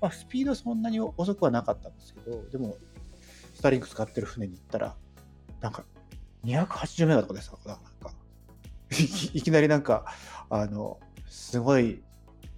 [0.00, 2.76] まあ、スピードそんなに遅くはなかったんですけど、でも、
[3.54, 4.96] スターリンク使ってる船に行ったら、
[5.60, 5.84] なんか、
[6.44, 8.12] 280メガとかでさ、なんか、
[8.92, 9.04] い
[9.38, 10.04] いきなりなんか
[10.50, 12.02] あのすごい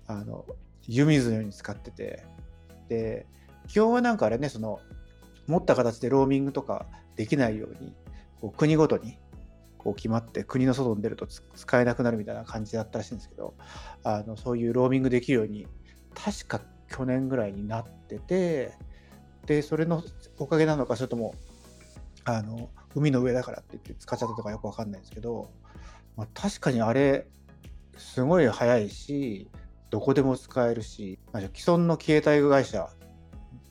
[0.07, 0.45] あの
[0.87, 2.25] 湯水のように使ってて
[2.89, 3.27] で
[3.69, 4.81] 基本はなんかあれねその
[5.47, 7.95] 持った形でローミングとかできないように
[8.45, 9.17] こう国ごとに
[9.79, 13.55] こう決まって国の外に出ると使えなくなるみたいな感じだったらしいんですけど
[14.03, 15.67] あのそういうローミングできるように
[16.15, 18.75] 確か去年ぐらいになってて
[19.47, 20.03] でそれの
[20.39, 21.35] おかげなのかそれとも
[22.25, 25.51] あの海の上だからって言って使っちゃったとかよくわかんないんですけど、
[26.17, 27.27] まあ、確かにあれ
[27.97, 29.49] すごい早いし
[29.89, 32.91] どこでも使えるし既存の携帯会社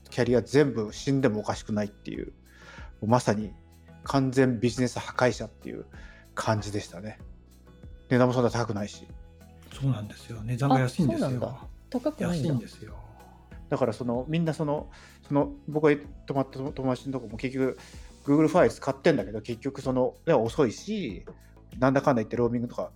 [0.10, 2.34] キャリア全部死んでもおかしくないっていう
[3.06, 3.52] まさに
[4.04, 5.86] 完全ビジネス破壊者っていう
[6.36, 7.20] 感じでしたね。
[8.10, 9.08] 値段もそんな高くないし。
[9.72, 10.42] そうなんですよ。
[10.44, 11.70] 値段が安いんですよ。
[11.90, 12.96] 高くない安いんですよ。
[13.70, 14.90] だからそのみんなその
[15.28, 17.78] その僕が泊まった友達のとこも結局
[18.24, 21.26] Google ファイル使ってんだけど結局その遅いし
[21.80, 22.92] なんだかんだ言ってローミングとか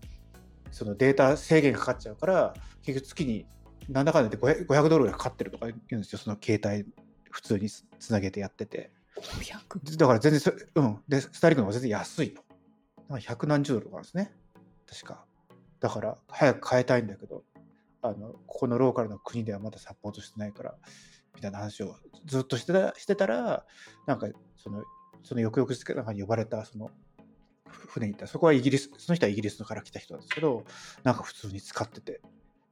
[0.72, 3.46] そのデータ制限かかっちゃうから結局月に
[3.90, 6.20] なんだかんだ言って 500, 500ドルがかかってるとか言うんですよ。
[6.20, 6.86] その携帯
[7.32, 11.00] 普通につなげてやってて500だから全然そうん。
[11.08, 12.36] でスターリンクの方が全然安い
[13.10, 14.34] の百何十ドルとかですね。
[14.90, 15.26] 確か。
[15.80, 17.44] だから早く変えたいんだけど
[18.02, 20.76] あのここのローカルの国ではまだサポートしてないから
[21.36, 23.66] みたいな話をずっとしてたしてたら
[24.06, 24.28] なんか
[24.58, 24.84] その
[25.24, 26.90] その翌々日なんか呼ばれたその
[27.66, 28.28] 船に行った。
[28.28, 30.64] そこはイギリスその人はイギリスから来た人なんですけど
[31.04, 32.22] なんか普通に使ってて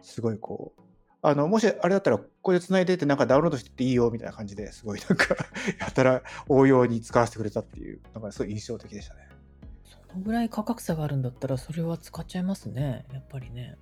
[0.02, 0.82] すごいこう
[1.28, 5.36] あのもしあれだったらここで繋いでてなんかダウンロードしてっていいよみたいな感じですごいなんか
[5.82, 9.22] やたら応用に使わせてくれたっていうのがすごい印象的でしたね。
[9.84, 13.08] そのぐらい価格差があるんだったらそれは使っちゃいますね。
[13.12, 13.76] やっぱりね。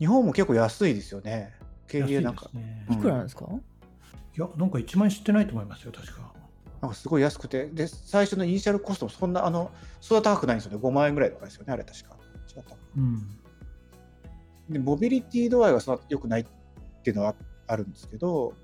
[0.00, 1.54] 日本も結構安いですよね。
[1.86, 2.44] 経安いなんか。
[2.44, 6.34] ですねいくらなんですか、いやなんか1万円知ってないと思いますよ確か。
[6.82, 9.70] なんかすごい安くて、で、最初のイニシャルコストもそんな、あの、
[10.02, 10.78] そんな高くないんですよね。
[10.78, 12.16] 5万円ぐらいとかですよね、あれ確か。
[12.54, 13.38] 違ったかうん。
[14.68, 16.46] で、モビリティ度合いはそんな良くない
[17.02, 17.34] っていうのは
[17.66, 18.54] あるんですけど、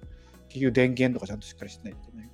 [0.48, 2.30] 結局電源とかちゃんとしっかりしてないといけない。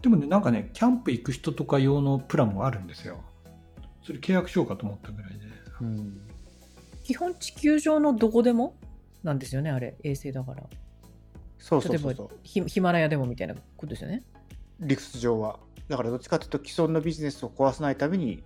[0.00, 3.18] でもねなんかねキャンプ行く人とか用のプランもあるんですよ
[4.04, 5.38] それ契約しようかと思ったぐらいで
[5.80, 6.20] うん。
[7.02, 8.76] 基本地球上のどこでも
[9.24, 10.62] なんですよねあれ衛星だから
[11.58, 12.30] そうそうそうそう。
[12.44, 14.22] ヒヒマラヤでもみたいなことですよね
[14.80, 15.58] 理屈上は。
[15.88, 18.44] だからどっちかというと既存のビジネスを壊さないために、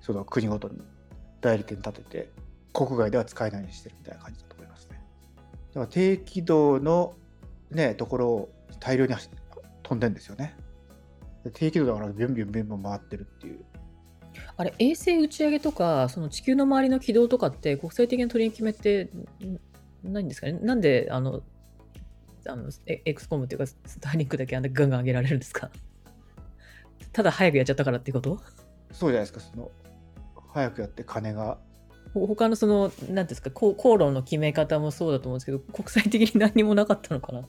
[0.00, 0.80] その国ごとに
[1.40, 2.30] 代理店立てて、
[2.72, 4.49] 国外では使えないようにしてるみたいな感じだ。
[5.70, 7.14] だから低軌道の
[7.70, 9.28] ね、ところを大量に走
[9.82, 10.56] 飛んでんですよね。
[11.44, 13.64] で低軌道だからビュンビュンビュンビュン回ってるっていう。
[14.56, 19.10] あれ衛星打ち上げとかその地球の周りの軌道とかって国際的な取り決めって
[20.04, 20.54] んないんですかね？
[20.54, 21.42] なんであの
[22.48, 25.70] あのエエクスコムっていうかスターリンクだけあんなガンガン上げられるんですか？
[27.12, 28.40] ただ早くやっちゃったからってこと？
[28.92, 29.70] そうじゃないですか、その、
[30.52, 31.58] 早くやって金が。
[32.12, 37.42] ほ他のその何ていうんですかこう航路の決め方もそうだと思うんですけど国際的に何にもなかったのかな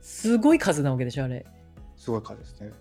[0.00, 1.44] すごい数なわけでしょあれ
[1.96, 2.72] すごい数ですね。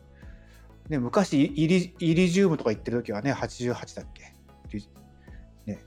[0.87, 4.33] ね昔イリ、イリジウムとか言ってる時はね、88だっけ？
[4.71, 4.87] リ
[5.65, 5.83] ね、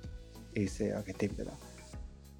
[0.54, 1.52] 衛星上げてみたいな。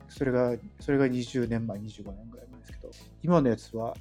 [0.08, 2.90] それが、それが20年前、25年ぐらい前ですけど、
[3.22, 3.96] 今のやつは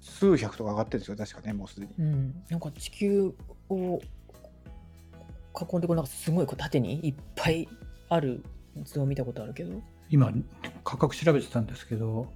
[0.00, 1.92] 数百とか上がってるんですよ、確かね、もうすでに。
[1.98, 3.32] うんなんか地球
[3.68, 4.00] を
[5.58, 7.68] 囲んでこうなんかすごいこう縦にいっぱい
[8.08, 8.44] ある
[8.84, 9.80] 図を見たことあるけど。
[10.10, 10.32] 今
[10.84, 12.28] 価格調べてたんですけど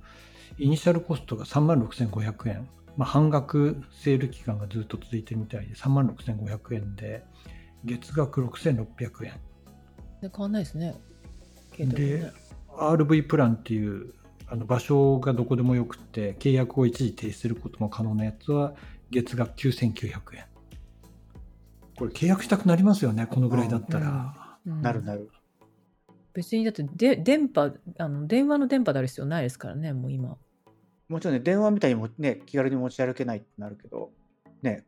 [0.58, 7.24] イニシャルコストが3万6500円、まあ、半額セール期間がずっと続いてるみたいで3万6500円で
[7.84, 9.32] 月額6600円。
[10.20, 10.96] で変わんないですね。
[11.78, 12.32] で
[12.68, 14.14] RV プランっていう
[14.48, 18.74] あの場所がどこでもよくて契約を一時停止することも可能なやつは
[19.10, 20.44] 月額9900円
[21.98, 25.30] これ契約したくなりますよねこのぐらいだったら、うんなるなる。
[26.34, 30.36] 別にだってで電波あの電話の電波である必要ないですからねもう今。
[31.08, 34.10] もちろんね、電話みたいにもね、気軽に持ち歩けないってなるけど、
[34.62, 34.84] ね、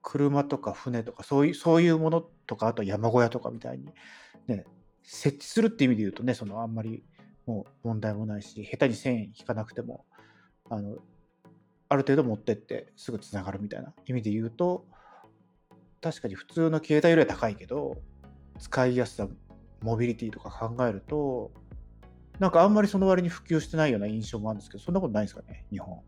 [0.00, 3.92] 車とか船とか、そういう、そういうものとか、あと山小屋とかみたいに、
[4.46, 4.64] ね、
[5.02, 7.04] 設置するって意味で言うとね、そのあんまり
[7.46, 10.06] もう問題もないし、下手に線引かなくても、
[10.70, 10.96] あの、
[11.90, 14.86] ある程度持ってってすぐつながるみたいな意味で言うと、
[16.04, 17.96] 確かに普通の携帯よりは高いけど、
[18.58, 19.26] 使いやすさ、
[19.80, 21.50] モビリティとか考えると、
[22.38, 26.00] なんかあんまりその割に普及してないような印象もあるんですけど、そんなことないですかね、日本。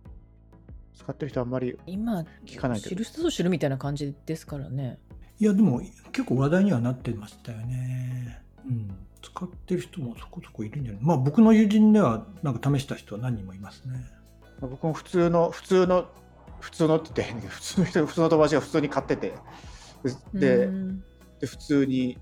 [0.95, 4.99] 使ってる人あんまり今聞かないけど知る人ぞ知るみたいな感じですからね
[5.39, 8.41] いやでも結構話題にはなってましたよね。
[8.67, 8.97] うん。
[9.23, 11.03] 使ってる人もそこそこいるんじゃない？
[11.03, 14.01] まあ僕の友人ではなんか試した人は何人もいますね。
[14.61, 16.09] まあ僕も普通の、普通の、
[16.61, 19.35] 普通のって言って変だけど、普通の人、普通の友達が普通に買ってて、
[20.35, 21.05] で、うん。
[21.41, 22.19] で普通に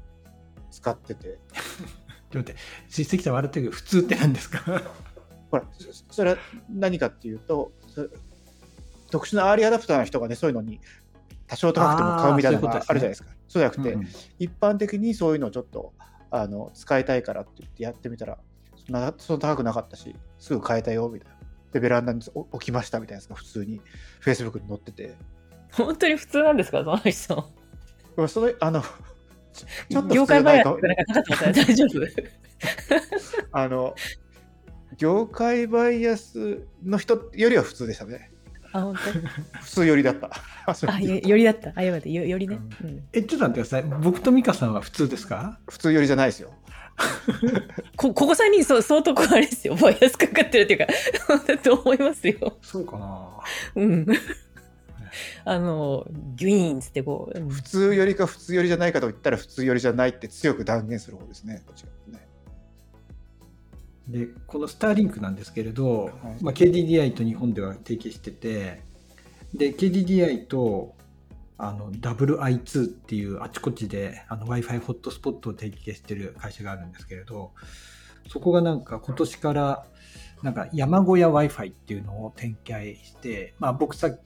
[0.71, 1.39] 使ってて、ちょっ
[2.31, 4.61] と待って、水石さん笑ってるけど、普通って何ですか？
[5.51, 6.37] ほら、そそれは
[6.69, 8.09] 何かっていうと、そ
[9.11, 10.81] 特殊なアーリーアダプターの人がね、そういうのに
[11.47, 13.29] 多少高くても買うみたいなのがあるじゃないですか。
[13.47, 15.93] そうじゃなくて、うん一般的にそういうのをちょっと
[16.31, 18.39] あの使いたいからって言ってやってみたら、
[18.85, 21.37] そんなそんな高くなかったし、すぐ買えたよみたいな。
[21.73, 23.81] で、ベランダに置置きましたみたいなやつが普通に
[24.21, 25.15] Facebook に載ってて、
[25.73, 27.53] 本当に普通なんですかその人。
[28.17, 28.83] でもそのあの
[29.53, 31.53] ちちょっと業界バイアスってなんか。
[31.53, 32.01] 大丈夫
[33.53, 33.95] あの
[34.97, 38.31] 業界バイアスの人よりは普通でしたね。
[38.73, 38.95] あ、本
[39.63, 40.31] 普通よりだった。
[40.67, 41.73] あよよりだった。
[41.75, 42.09] あ、よかった。
[42.09, 42.59] よよりね。
[42.83, 43.83] うんえ、ちょっと待ってください。
[44.03, 45.59] 僕と美香さんは普通ですか？
[45.69, 46.53] 普通よりじゃないですよ。
[47.97, 49.75] こここ3人そう相当こうあれですよ。
[49.75, 50.87] バイアスかかってるっていうか、
[51.47, 52.57] だと思いますよ。
[52.63, 53.29] そうかな
[53.77, 54.07] うん。
[55.45, 57.39] あの、ギュイーンっつってこう。
[57.39, 61.63] うん普通よりか普通よりじゃないかと言ったら普通よりじゃないって強く断言する方ですね。
[61.67, 62.27] どっちね
[64.09, 68.83] でこのスターリンクなんですけれど、はいまあ、KDDI と日本では提携してて
[69.55, 70.95] で KDDI と
[71.57, 77.53] あの WI2 っていうあちこちで w i f i ホットスポットを提携してる会社があるんですけれど
[78.29, 79.87] そこがなんか今年から
[80.43, 84.21] なんか山小屋 Wi-Fi っていうのを展開して、まあ、僕さっ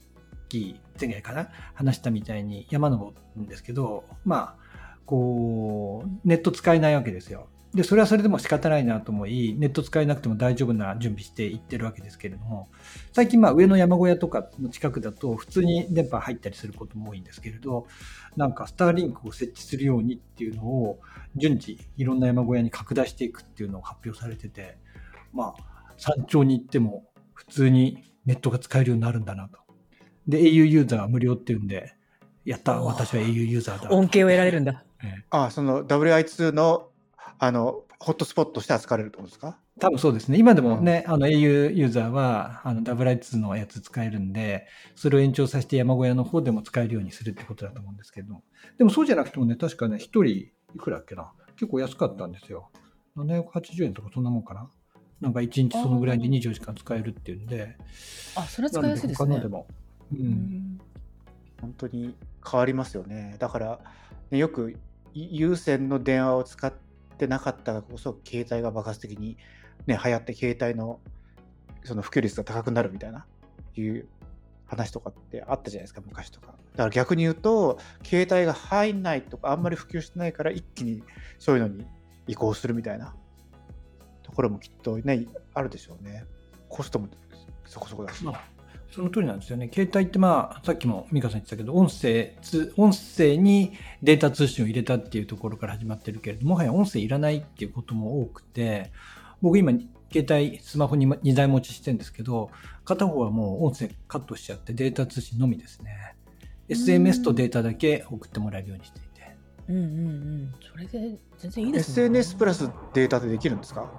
[0.49, 4.69] き前回かな話したみたいに山登るんですけどまあ
[5.05, 7.47] こうネット使えないわけですよ。
[7.73, 12.67] でそれはそれでも仕方ないなと思いネット使えなくても大丈夫な準備していってるわけですけれども
[13.13, 17.85] 最近まあ上の山小屋とかの近くだと普通に電波入ったりすることも多いんですけれど
[18.35, 20.99] なんかスターリンクを設置するようにっていうのを
[21.35, 24.77] 順次いろんな山小屋に拡大していくっていうのを発表されてて
[25.31, 29.68] まあ山頂に行っても普通にネットが使えるようになるんだなと。
[30.29, 31.93] で au ユーザーは無料っていうんで
[32.45, 33.89] やった私は au ユーザーだ。
[33.91, 34.83] 恩恵を得られるんだ。
[35.03, 36.89] ええあその WI2 の
[37.39, 39.57] あのホットスポットとして扱われるってことですか？
[39.79, 40.37] 多分そうですね。
[40.37, 41.37] 今でもね、あの au
[41.71, 48.41] ユーザーは、あの WI2 のやつ使えるんで、それを延長させて山小屋の方でも使えるようにするってことだと思うんですけど、
[48.77, 51.31] でもそうじゃなくてもね、確かね、一人いくらだっけな？
[51.55, 52.69] 結構安かったんですよ。
[53.17, 54.69] 780円とかそんなもんかな？
[55.21, 57.75] なんか1日そのぐらいで24時間使えるっていうんで、
[58.35, 59.47] あ、それは使いやすいですね他ので。
[59.47, 59.67] も。
[60.11, 60.15] う。
[60.15, 60.81] うんん
[61.61, 62.15] 本当に
[62.49, 63.35] 変わりますよね。
[63.39, 63.79] だから、
[64.31, 64.71] ねよく
[65.13, 66.73] い有線の電話を使っ
[67.17, 69.37] てなかったからこそ、携帯が爆発的に、
[69.87, 70.99] ね、流行って、携帯の
[71.83, 73.25] その普及率が高くなるみたいな、
[73.75, 74.07] いう
[74.67, 76.47] 話とかってあったじゃないですか、昔とか。
[76.47, 81.03] だから逆に言うと、携帯が入んないとか、あんまり普及してないから、一気に
[81.39, 81.85] そういうのに
[82.27, 83.15] 移行するみたいな
[84.23, 86.25] ところもきっとね、あるでしょうね。
[86.69, 87.07] コストも
[87.65, 88.23] そこそこだし。
[88.23, 88.58] まあ
[88.91, 89.69] その通りなんですよね。
[89.73, 98.91] 携帯ってまあ、さっきも美香さん言ってたけど、音声、つ音声にデータ通信を入れたっていうところから始まってるけれども、もはや音声いらないっていうことも多くて、
[99.41, 99.71] 僕今、
[100.11, 102.49] 携帯、スマホに2台持ちしてるんですけど、
[102.83, 106.15] 片方はもう音声カットしちゃってデータ通信のみですね。
[106.67, 109.35] SMS とデータだけ送ってもらえるようにしていて。
[109.69, 110.53] うんうんうん。
[110.71, 112.05] それで全然いいですね。
[112.05, 113.91] SNS プラスデータでできるんですか？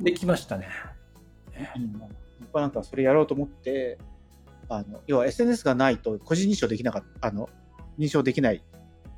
[0.00, 0.68] できましたね。
[2.40, 3.98] 僕はなんかそれやろうと思って、
[4.68, 7.48] あの要は SNS がないと個人認証できなかった、あの
[7.98, 8.62] 認証できない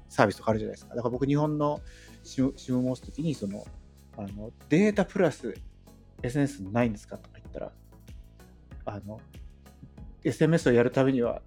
[0.08, 0.94] サービスとかあるじゃないですか。
[0.94, 1.80] だから僕、日本の
[2.24, 3.64] SIM を持つときにその
[4.16, 5.54] あの、データプラス
[6.22, 7.72] SNS ないんですかとか言ったら、
[8.86, 9.20] あの
[10.24, 11.40] SMS をやるためには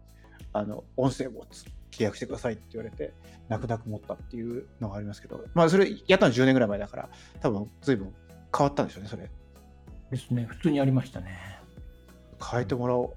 [0.54, 3.14] あの音声をつ契約してくださいって言われて、
[3.50, 7.10] 泣く泣く持ったっていうのがありますけど、まあ、それやったの10年ぐらい前だから、
[7.42, 8.14] 多分随分
[8.58, 9.30] 変わったんでしょうね、それ。
[10.10, 10.46] ですね。
[10.46, 11.38] 普通にありましたね。
[12.52, 13.14] 変えてもらおう。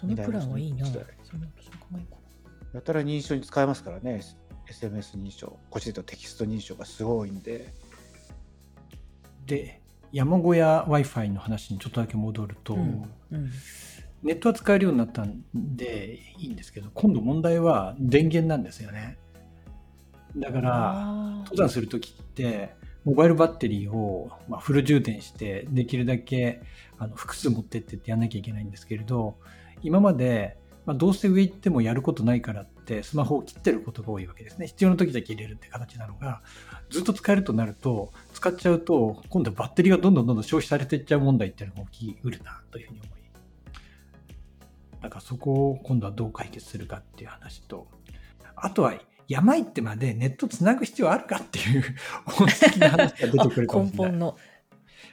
[0.00, 0.86] そのプランはいいな。
[0.86, 1.46] そのその考
[1.94, 2.16] えか
[2.74, 4.20] やたら認証に使えますからね、
[4.68, 7.72] SMS 認証、こっちで言うとテキスト認証がすごいんで、
[9.46, 9.80] で、
[10.12, 12.82] 山小屋 Wi-Fi の話にちょっとだけ戻ると、な。
[12.82, 13.50] うんうん
[14.22, 19.16] ネットは使えるようになったんでいいんですけど、今度問題は電源なんですよね。
[20.36, 21.04] だから、
[21.46, 26.60] 登山するときって、モバイルバッテリーを、まあ、フル充電して、できるだけ
[26.98, 29.38] あの複数持ってってってやんなきゃいけないんですけれど、
[29.82, 34.66] 今まで、まあ、どうせ上行ってもやることないからって、スマホを切ってることが多いわけですね。
[34.66, 36.42] 必要な時だけ入れるって形なのが、
[36.88, 43.20] ずっと使えるとなると、使っちゃうと、今度バッテリーがどんどんどんどん消費されていっちゃう問題っていうのが起きうるな、というふうに思い。
[45.02, 47.86] だからそこを今度はどう解決するかっていう話と、
[48.56, 48.94] あとは
[49.28, 51.84] 山行ってまでネットつなぐ必要あるかっていう
[52.26, 54.10] 本質的な話が出てくるかも根しれない。
[54.10, 54.36] 本の。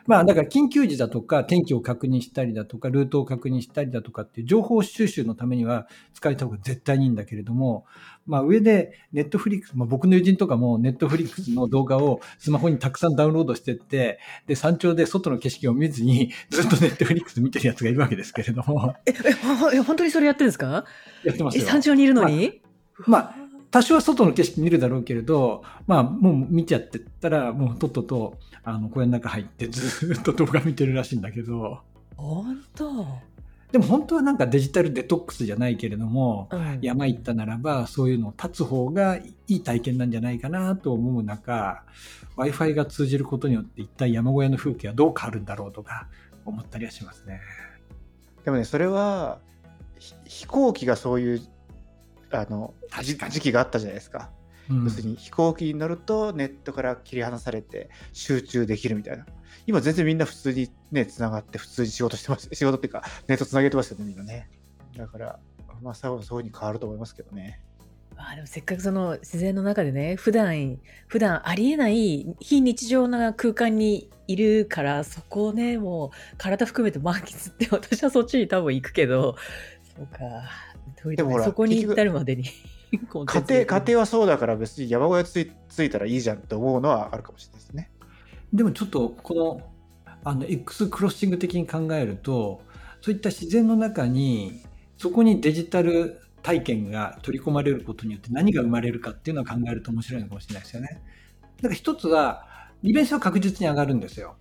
[0.08, 7.86] まあだから緊急時だとか天気を確認したりだとかルートを確認したりだとかっていう情報収集のためには使えた方が絶対にいいんだけれども、
[8.26, 18.96] まあ上でネットフリックス、まあ僕の友人とかもネットフリックスの動画をスマホにたくさんダウンロードしてって、で山頂で外の景色を見ずに ずっとネットフリックス見てるやつがいるわけですけれども。
[19.06, 19.14] え、
[19.74, 20.86] え、本当にそれやってるんですか？
[21.26, 21.66] やってますよ。
[21.66, 22.62] 山頂にいるのに、
[23.06, 23.47] まあ、まあ
[23.78, 31.82] 多少は外の景色見るだろうけれど、まあ、もう見ちゃってたら、もうとっとと、あの、小屋の中入ってずっと動画見てるらしいんだけど。
[32.16, 33.06] 本当？
[33.72, 41.84] でも本当はなんかデジタルデトックスじゃないけれども、うん、山行ったならばそういうのを立つ方がいい体験なんじゃないかなと思う中
[42.38, 46.08] w i f i が通じることによって一体山小屋の風景はどう変わるんだろうとか
[46.46, 47.42] 思ったりはしますね。
[48.46, 49.40] でもねそれは
[50.24, 51.42] 飛行機がそういう
[52.32, 54.30] あの時期があったじゃないですか。
[54.70, 59.26] うん、要するに飛行機に乗るとネットから切り離されて集中できるみたいな。
[59.66, 62.50] 今全然みんな普通にね、つながって普通に仕事してます。
[62.54, 64.50] 仕事っていうかネットつなげてますよね、みんなね。
[64.98, 65.40] だから、
[65.82, 67.62] まあ最後そういうふうに変わると思いますけどね。
[68.18, 79.36] あでもせっかくその自然の中でね、普段、普段ありえない非日常な空間にいるから、そこをね、もう体含めて満喫って 私はそっちに多分行くけど、
[79.96, 80.18] そうか。
[81.16, 82.46] でもほらそこに至るまでに
[82.92, 87.92] 家庭家庭はそうだから別に山小屋ついついたらいいじゃんって思うのはあるかもしれないですね。
[88.54, 89.62] でもちょっとこの
[90.24, 92.62] あの X クロッシング的に考えると
[93.02, 94.62] そういった自然の中に
[94.98, 101.02] そこにデジタル体験が取り込まれることによって何が生まれるかっていうのを考えると面白いのかもしれないですよね。
[101.58, 102.46] だから一つは
[102.84, 104.38] 利便性は確実に上がるんですよ。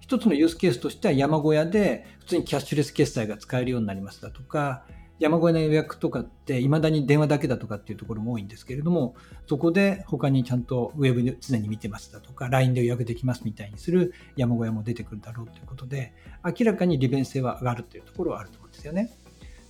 [0.00, 4.84] 一つのユースケースとしては山小屋で普通にキャッシュレス決済が使えるようになりますだとか
[5.18, 9.14] 山越えの予約とかっていまだに電話だけだとかっていうところも多いんですけれども
[9.46, 16.12] そこで他にちゃんとウェブで常に見てますだとか LINE で予約できますみたいにする山小屋も出てくるだろうということで
[16.44, 19.10] 明らかに利便性は上がるというところはあると思うんですよね。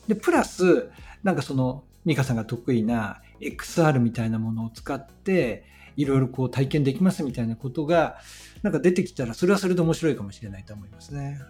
[0.08, 0.90] でプラス
[1.22, 5.64] なんかその美香さんが得意な XR みたいなものを使って
[5.96, 8.18] いろいろこう体験できますみたいなことが
[8.62, 11.40] なんか出てきたらそれはそれで面白いかもしれないと思いますね。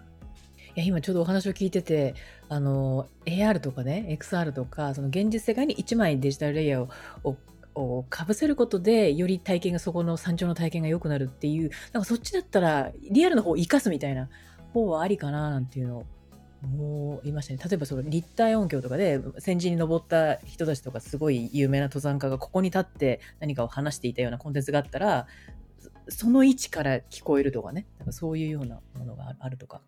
[0.77, 2.15] いや今ちょうどお話を聞いてて
[2.51, 6.89] あの AR とかね XR とかその現実世界に1枚デジタルレイヤー
[7.25, 7.37] を
[7.75, 14.31] をかぶせることでより体験がそこの山頂の体験が良くなるっていうなんかそっちだったらリアルの方を生かすみたいな
[14.73, 16.05] 方はありかななんていうのを
[16.67, 17.61] もう言いましたね。
[17.63, 25.27] 例えばその立体音響とかで先人に登った人たちとかすごい有名な登山家がここに立って何かを話していたようなコンテンツがあったら
[26.09, 29.83] その位置から聞こえるとかねなんかそういうようなものがあるとか。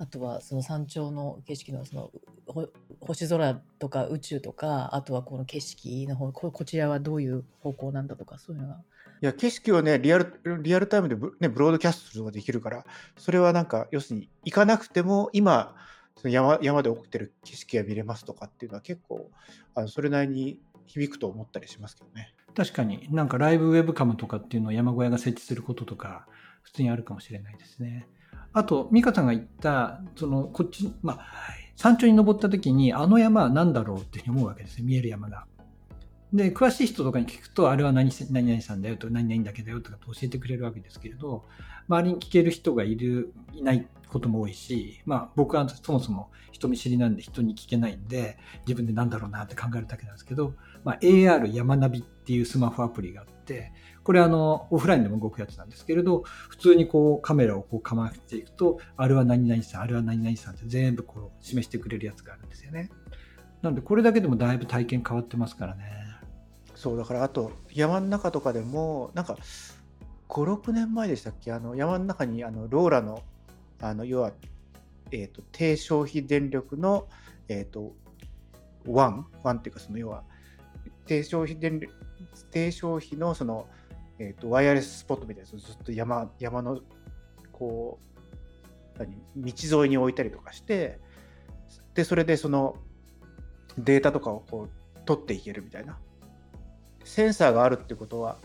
[0.00, 2.10] あとはその山頂の景色のその
[3.00, 8.80] 星空とか宇宙とかあとはこの景色の方こちらはどういう方向なんだとかそういうのが。
[9.22, 12.86] いや景色をねリアルリアルタイムでブ,、ね、ブロードキャストすることができるから
[13.18, 15.76] それはなんか要するに行かなくても今
[16.16, 19.30] その山山で起きてる景色が見れますとかっていうのは結構
[19.74, 22.34] あのそれなりに響くと思ったりしますけどね。
[22.54, 26.26] 確かになんかライブウェブカムとかっていうのを山小屋が設置することとか
[26.62, 28.08] 普通にあるかもしれないですね。
[28.52, 31.26] あと、美香さんが言った、その、こっち、まあ、
[31.76, 34.84] 山頂に登った時に、あの山は何だろうっていうふうに思うわけですよ。
[34.84, 35.46] 見える山が。
[36.32, 41.44] で、詳しい人とかに聞くと、あれは何何々さんだよと、何々だけだよとか教えてくれるわけですけれど、
[41.88, 53.72] 周りに聞ける人がいる、いないことも多いし、まあ僕はそもそも人見知りなんで人に聞けないんで、自分で何だろうなって考えるだけなんですけど、まあ、AR 山ナビっていうスマホアプリがあって、
[54.02, 62.90] これあの、オフラインでも動くやつなんですけれど、普通にこうカメラをこう構えていくと、あれは何々さん、あれは何々さんって全部こう示してくれるやつがあるんですよね。
[63.62, 65.84] なのでこれだけでもだいぶ体験変わってますからね。
[66.74, 69.36] そう、だからあと山の中とかでも、なんか
[70.28, 71.52] 5、6年前でしたっけ？
[71.52, 73.22] あの山の中にあのローラの、
[73.82, 74.32] あの要は、
[75.10, 77.06] えーと、低消費電力の、
[77.48, 77.92] えーと、
[78.86, 80.22] WAN、WAN っていうかその要は
[81.04, 81.92] 低消費電力
[82.50, 83.66] 低消費のその
[84.20, 86.80] えーと、ワイヤレススポットみたいなやつずっと山山の
[87.52, 87.98] こ
[88.96, 91.00] う何道沿いに置いたりとかして
[91.94, 92.76] でそれでその
[93.78, 95.98] データとかをこう取っていけるみたいな。
[97.02, 98.36] センサーがあるってことは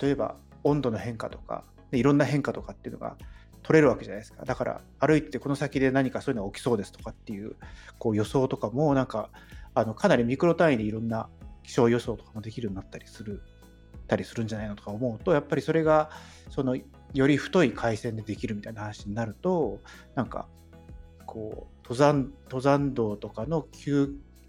[0.00, 3.16] 例えば温度の変化とかいろんな変化とかっていうのが
[3.64, 4.44] 取れるわけじゃないですか。
[4.44, 7.56] だから歩いてこの先で何かそういうのが起きそうですとかっていう
[7.98, 9.30] こう予想とかもなんか
[9.74, 11.28] あのかなりミクロ単位でいろんな
[11.64, 13.42] 気象予想とかもできるようになったりする
[14.08, 16.10] たりするんじゃないのとか思うとやっぱりそれが
[16.50, 16.76] その
[17.14, 19.80] より太い回線でできるみたいな話になると
[20.14, 20.48] なんか
[21.26, 24.06] こう登山登山道とかの急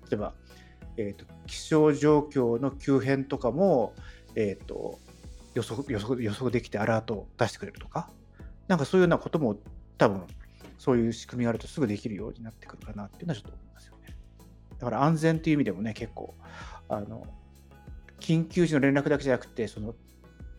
[0.10, 0.34] 例えば、
[0.98, 3.94] えーと、気象状況の急変とかも、
[4.36, 5.00] えーと、
[5.54, 8.10] 予測予測予測できてアラートを出してくれるとか
[8.68, 9.58] なんかそういうようなことも
[9.98, 10.24] 多分
[10.80, 14.16] そういう仕組みがあるとすぐできるようになってくるかなっていうのはちょっと思いますよね。
[14.80, 16.36] だから安全っていう意味でもね、結構、
[16.88, 17.28] あの、
[18.20, 19.96] 緊急時の連絡だけじゃなくて、その、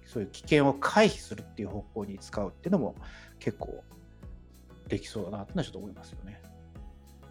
[0.05, 2.97] そういう危険を回避するっていう方向に使うっていうのも
[3.39, 3.85] 結構
[4.89, 6.43] できそうだなってのはちょっと思いますよね。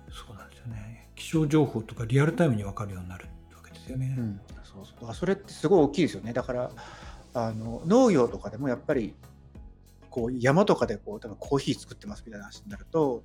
[0.10, 1.10] そうなんですよね。
[1.16, 4.16] 気象情報とかリアルタイムに分かるようになるわけですよね。
[4.18, 6.32] うん、そうそうそれってすごい大きいですよね。
[6.32, 6.72] だから
[7.34, 9.14] あの農業とかでもやっぱり
[10.10, 13.24] こう山とかでこう多分コーヒー作ってますみたいな話になると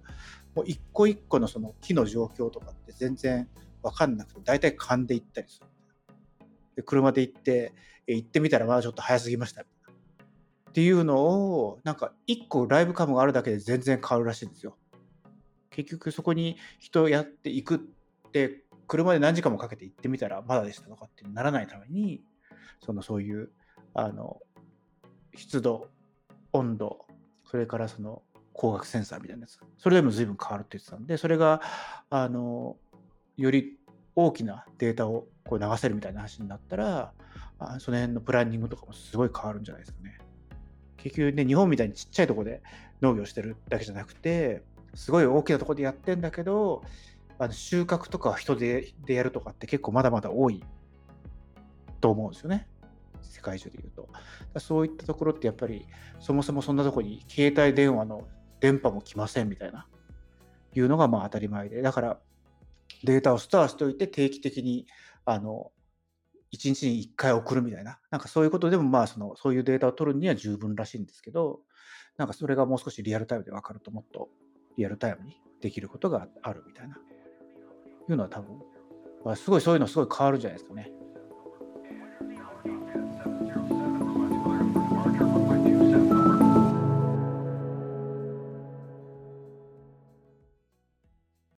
[0.55, 3.49] もう一個一個のその木の状況とかって全然
[3.83, 5.67] 分かんなくて大体勘で行ったりする。
[6.77, 7.73] で車で行って
[8.07, 9.65] 行ってみたらまだちょっと早すぎましたっ
[10.73, 14.77] ていうのをなんか一個ライブカムがあるだけで全然変わるらしいんですよ。
[15.71, 22.23] 結局そこに人やっていくって車で何時間もかけて行ってみたらまだでしたとかってならないために
[22.85, 23.51] そのそういう
[23.95, 24.41] あの
[25.35, 25.89] 湿度
[26.53, 27.07] 温度
[27.51, 28.23] それからその
[28.55, 31.61] 光学センサーみたいなやつそれでも随分変わるって言ってたんでそれが
[32.11, 32.77] あの
[33.37, 33.79] より
[34.17, 37.13] 大きなデータをこう流せるみたいな話になったら
[37.59, 40.19] あその辺のプランニングとかもすごい変わるんじゃないですかね。
[40.97, 42.63] 結局ね日本みたいにちっちゃいとこで
[43.03, 44.63] 農業してるだけじゃなくて
[44.95, 46.83] すごい大きなとこでやってんだけど
[47.39, 50.65] あの収穫とか人ででやるとかって結構まだまだ多い
[52.01, 52.69] と思うんですよね。
[53.23, 54.61] 世界中で言うと。
[54.61, 55.87] そういったところってやっぱり
[56.21, 58.27] そもそもそんなとこに携帯電話の
[58.61, 59.87] 電波も来ませんみたいな
[60.75, 62.19] いうのがまあ当たり前でだから
[63.05, 64.87] データをストアしておいて定期的に
[65.25, 65.71] あの
[66.55, 71.61] 1日に1回送るみたいななんかそういうことでもまあそのそういうデータを取るには十分らしいんですけど
[72.17, 74.29] なんかそれがもう少しリアルタイムで分かるともっと
[74.77, 76.99] リアルタイムにできることがあるみたいな
[78.13, 80.93] いうのは多分、すごいそういうのすごい変わるんじゃないですかね。